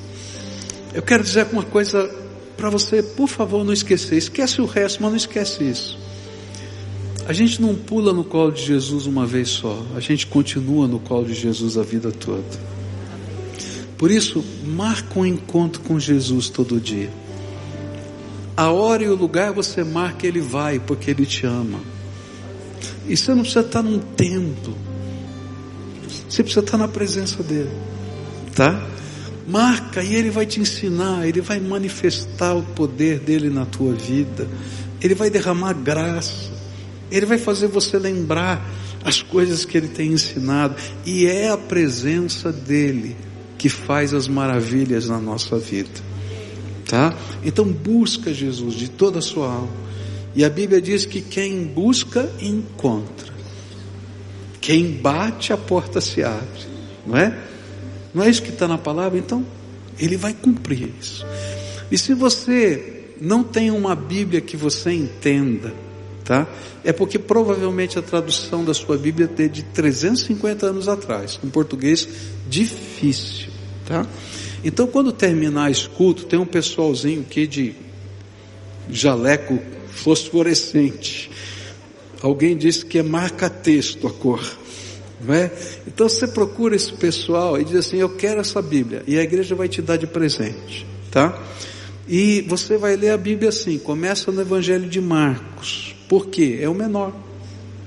Eu 0.93 1.01
quero 1.01 1.23
dizer 1.23 1.47
uma 1.51 1.63
coisa 1.63 2.07
para 2.55 2.69
você, 2.69 3.01
por 3.01 3.27
favor, 3.27 3.65
não 3.65 3.73
esquecer. 3.73 4.17
Esquece 4.17 4.61
o 4.61 4.65
resto, 4.65 5.01
mas 5.01 5.09
não 5.09 5.17
esquece 5.17 5.63
isso. 5.63 5.97
A 7.25 7.33
gente 7.33 7.59
não 7.59 7.73
pula 7.73 8.13
no 8.13 8.23
colo 8.23 8.51
de 8.51 8.63
Jesus 8.63 9.07
uma 9.07 9.25
vez 9.25 9.49
só, 9.49 9.83
a 9.95 9.99
gente 9.99 10.27
continua 10.27 10.87
no 10.87 10.99
colo 10.99 11.25
de 11.25 11.33
Jesus 11.33 11.79
a 11.79 11.83
vida 11.83 12.11
toda. 12.11 12.43
Por 13.97 14.11
isso, 14.11 14.45
marca 14.67 15.19
um 15.19 15.25
encontro 15.25 15.81
com 15.81 15.99
Jesus 15.99 16.47
todo 16.47 16.79
dia. 16.79 17.09
A 18.59 18.71
hora 18.71 19.01
e 19.01 19.07
o 19.07 19.15
lugar 19.15 19.53
você 19.53 19.85
marca, 19.85 20.27
ele 20.27 20.41
vai, 20.41 20.81
porque 20.81 21.11
ele 21.11 21.25
te 21.25 21.45
ama. 21.45 21.79
E 23.07 23.15
você 23.15 23.33
não 23.33 23.39
precisa 23.39 23.61
estar 23.61 23.81
num 23.81 23.99
templo. 23.99 24.75
Você 26.27 26.43
precisa 26.43 26.59
estar 26.59 26.77
na 26.77 26.89
presença 26.89 27.41
dele. 27.41 27.71
Tá? 28.53 28.85
Marca 29.47 30.03
e 30.03 30.13
ele 30.13 30.29
vai 30.29 30.45
te 30.45 30.59
ensinar, 30.59 31.25
ele 31.25 31.39
vai 31.39 31.57
manifestar 31.57 32.53
o 32.53 32.61
poder 32.61 33.19
dele 33.19 33.49
na 33.49 33.65
tua 33.65 33.93
vida. 33.93 34.45
Ele 34.99 35.15
vai 35.15 35.29
derramar 35.29 35.71
graça. 35.71 36.51
Ele 37.09 37.25
vai 37.25 37.37
fazer 37.37 37.67
você 37.67 37.97
lembrar 37.97 38.61
as 39.05 39.21
coisas 39.21 39.63
que 39.63 39.77
ele 39.77 39.87
tem 39.87 40.11
ensinado. 40.11 40.75
E 41.05 41.25
é 41.27 41.47
a 41.47 41.57
presença 41.57 42.51
dele 42.51 43.15
que 43.57 43.69
faz 43.69 44.13
as 44.13 44.27
maravilhas 44.27 45.07
na 45.07 45.17
nossa 45.17 45.57
vida 45.57 46.08
tá? 46.89 47.15
Então 47.45 47.65
busca 47.65 48.33
Jesus 48.33 48.73
de 48.73 48.89
toda 48.89 49.19
a 49.19 49.21
sua 49.21 49.45
alma. 49.45 49.89
E 50.35 50.43
a 50.43 50.49
Bíblia 50.49 50.81
diz 50.81 51.05
que 51.05 51.21
quem 51.21 51.63
busca 51.63 52.29
encontra. 52.41 53.29
Quem 54.59 54.91
bate 54.91 55.53
a 55.53 55.57
porta 55.57 56.01
se 56.01 56.23
abre, 56.23 56.67
não 57.05 57.15
é? 57.15 57.37
Não 58.13 58.23
é 58.23 58.29
isso 58.29 58.41
que 58.41 58.49
está 58.49 58.67
na 58.67 58.77
palavra? 58.77 59.17
Então, 59.17 59.45
ele 59.97 60.17
vai 60.17 60.33
cumprir 60.33 60.89
isso. 60.99 61.25
E 61.91 61.97
se 61.97 62.13
você 62.13 63.05
não 63.21 63.43
tem 63.43 63.71
uma 63.71 63.95
Bíblia 63.95 64.41
que 64.41 64.57
você 64.57 64.91
entenda, 64.91 65.73
tá? 66.23 66.47
É 66.83 66.91
porque 66.91 67.17
provavelmente 67.17 67.97
a 67.97 68.01
tradução 68.01 68.63
da 68.63 68.73
sua 68.73 68.97
Bíblia 68.97 69.29
é 69.37 69.47
de 69.47 69.63
350 69.63 70.65
anos 70.65 70.87
atrás, 70.87 71.39
um 71.43 71.49
português 71.49 72.07
difícil, 72.47 73.49
tá? 73.85 74.05
Então, 74.63 74.87
quando 74.87 75.11
terminar 75.11 75.71
esse 75.71 75.87
culto, 75.87 76.25
tem 76.25 76.37
um 76.37 76.45
pessoalzinho 76.45 77.21
aqui 77.21 77.47
de 77.47 77.75
jaleco 78.89 79.59
fosforescente. 79.89 81.29
Alguém 82.21 82.57
disse 82.57 82.85
que 82.85 82.99
é 82.99 83.03
marca-texto 83.03 84.07
a 84.07 84.11
cor. 84.11 84.57
Não 85.21 85.33
é? 85.33 85.51
Então 85.85 86.07
você 86.07 86.27
procura 86.27 86.75
esse 86.75 86.93
pessoal 86.93 87.59
e 87.59 87.65
diz 87.65 87.75
assim: 87.75 87.97
Eu 87.97 88.09
quero 88.09 88.39
essa 88.39 88.61
Bíblia. 88.61 89.03
E 89.05 89.17
a 89.17 89.21
igreja 89.21 89.53
vai 89.53 89.67
te 89.67 89.81
dar 89.81 89.97
de 89.97 90.07
presente. 90.07 90.85
Tá? 91.11 91.37
E 92.07 92.41
você 92.47 92.77
vai 92.77 92.95
ler 92.95 93.11
a 93.11 93.17
Bíblia 93.17 93.49
assim: 93.49 93.77
começa 93.77 94.31
no 94.31 94.41
Evangelho 94.41 94.87
de 94.87 95.01
Marcos. 95.01 95.95
Por 96.07 96.27
quê? 96.27 96.59
É 96.61 96.69
o 96.69 96.73
menor. 96.73 97.13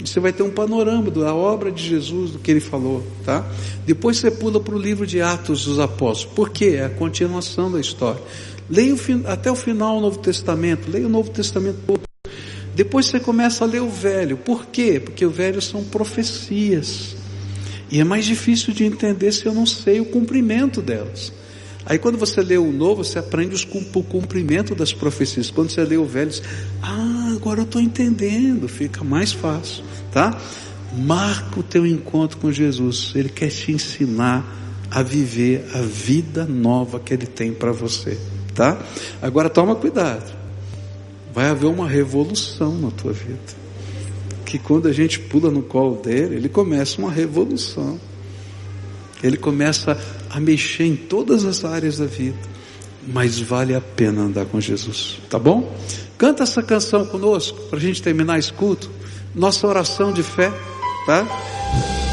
Você 0.04 0.20
vai 0.20 0.32
ter 0.32 0.42
um 0.42 0.50
panorama 0.50 1.10
da 1.10 1.34
obra 1.34 1.70
de 1.70 1.82
Jesus, 1.82 2.32
do 2.32 2.38
que 2.38 2.50
ele 2.50 2.60
falou, 2.60 3.04
tá? 3.24 3.46
Depois 3.86 4.18
você 4.18 4.30
pula 4.30 4.60
para 4.60 4.74
o 4.74 4.78
livro 4.78 5.06
de 5.06 5.20
Atos 5.20 5.64
dos 5.64 5.78
Apóstolos. 5.78 6.34
Por 6.34 6.50
quê? 6.50 6.76
É 6.78 6.84
a 6.84 6.90
continuação 6.90 7.70
da 7.70 7.80
história. 7.80 8.20
Leia 8.68 8.94
o, 8.94 8.98
até 9.26 9.50
o 9.50 9.56
final 9.56 9.98
o 9.98 10.00
Novo 10.00 10.18
Testamento, 10.18 10.90
leia 10.90 11.06
o 11.06 11.10
Novo 11.10 11.30
Testamento 11.30 11.78
todo. 11.86 12.02
Depois 12.74 13.06
você 13.06 13.20
começa 13.20 13.64
a 13.64 13.66
ler 13.66 13.82
o 13.82 13.90
Velho. 13.90 14.36
Por 14.36 14.66
quê? 14.66 14.98
Porque 14.98 15.24
o 15.26 15.30
Velho 15.30 15.60
são 15.60 15.84
profecias. 15.84 17.14
E 17.90 18.00
é 18.00 18.04
mais 18.04 18.24
difícil 18.24 18.72
de 18.72 18.84
entender 18.84 19.30
se 19.32 19.44
eu 19.44 19.52
não 19.52 19.66
sei 19.66 20.00
o 20.00 20.06
cumprimento 20.06 20.80
delas. 20.80 21.32
Aí 21.84 21.98
quando 21.98 22.16
você 22.16 22.40
lê 22.40 22.56
o 22.56 22.72
novo, 22.72 23.04
você 23.04 23.18
aprende 23.18 23.54
os, 23.54 23.64
o 23.64 24.02
cumprimento 24.02 24.74
das 24.74 24.92
profecias. 24.92 25.50
Quando 25.50 25.70
você 25.70 25.84
lê 25.84 25.96
o 25.96 26.04
velho, 26.06 26.32
você, 26.32 26.42
ah, 26.80 27.21
agora 27.32 27.60
eu 27.60 27.64
estou 27.64 27.80
entendendo, 27.80 28.68
fica 28.68 29.02
mais 29.02 29.32
fácil, 29.32 29.84
tá? 30.12 30.38
Marca 30.96 31.60
o 31.60 31.62
teu 31.62 31.86
encontro 31.86 32.38
com 32.38 32.52
Jesus. 32.52 33.12
Ele 33.14 33.28
quer 33.28 33.48
te 33.48 33.72
ensinar 33.72 34.44
a 34.90 35.02
viver 35.02 35.66
a 35.74 35.80
vida 35.80 36.44
nova 36.44 37.00
que 37.00 37.14
Ele 37.14 37.26
tem 37.26 37.52
para 37.52 37.72
você, 37.72 38.18
tá? 38.54 38.78
Agora 39.20 39.48
toma 39.48 39.74
cuidado. 39.74 40.32
Vai 41.34 41.48
haver 41.48 41.66
uma 41.66 41.88
revolução 41.88 42.78
na 42.78 42.90
tua 42.90 43.12
vida. 43.12 43.62
Que 44.44 44.58
quando 44.58 44.86
a 44.86 44.92
gente 44.92 45.18
pula 45.18 45.50
no 45.50 45.62
colo 45.62 45.96
dele, 46.02 46.34
ele 46.36 46.48
começa 46.48 47.00
uma 47.00 47.10
revolução. 47.10 47.98
Ele 49.22 49.38
começa 49.38 49.98
a 50.28 50.38
mexer 50.38 50.84
em 50.84 50.96
todas 50.96 51.44
as 51.46 51.64
áreas 51.64 51.96
da 51.96 52.04
vida, 52.04 52.36
mas 53.06 53.40
vale 53.40 53.74
a 53.74 53.80
pena 53.80 54.22
andar 54.22 54.46
com 54.46 54.60
Jesus, 54.60 55.18
tá 55.28 55.38
bom? 55.38 55.74
Canta 56.16 56.42
essa 56.42 56.62
canção 56.62 57.04
conosco 57.04 57.58
para 57.68 57.78
a 57.78 57.82
gente 57.82 58.02
terminar 58.02 58.38
esse 58.38 58.52
culto, 58.52 58.90
nossa 59.34 59.66
oração 59.66 60.12
de 60.12 60.22
fé, 60.22 60.52
tá? 61.06 62.11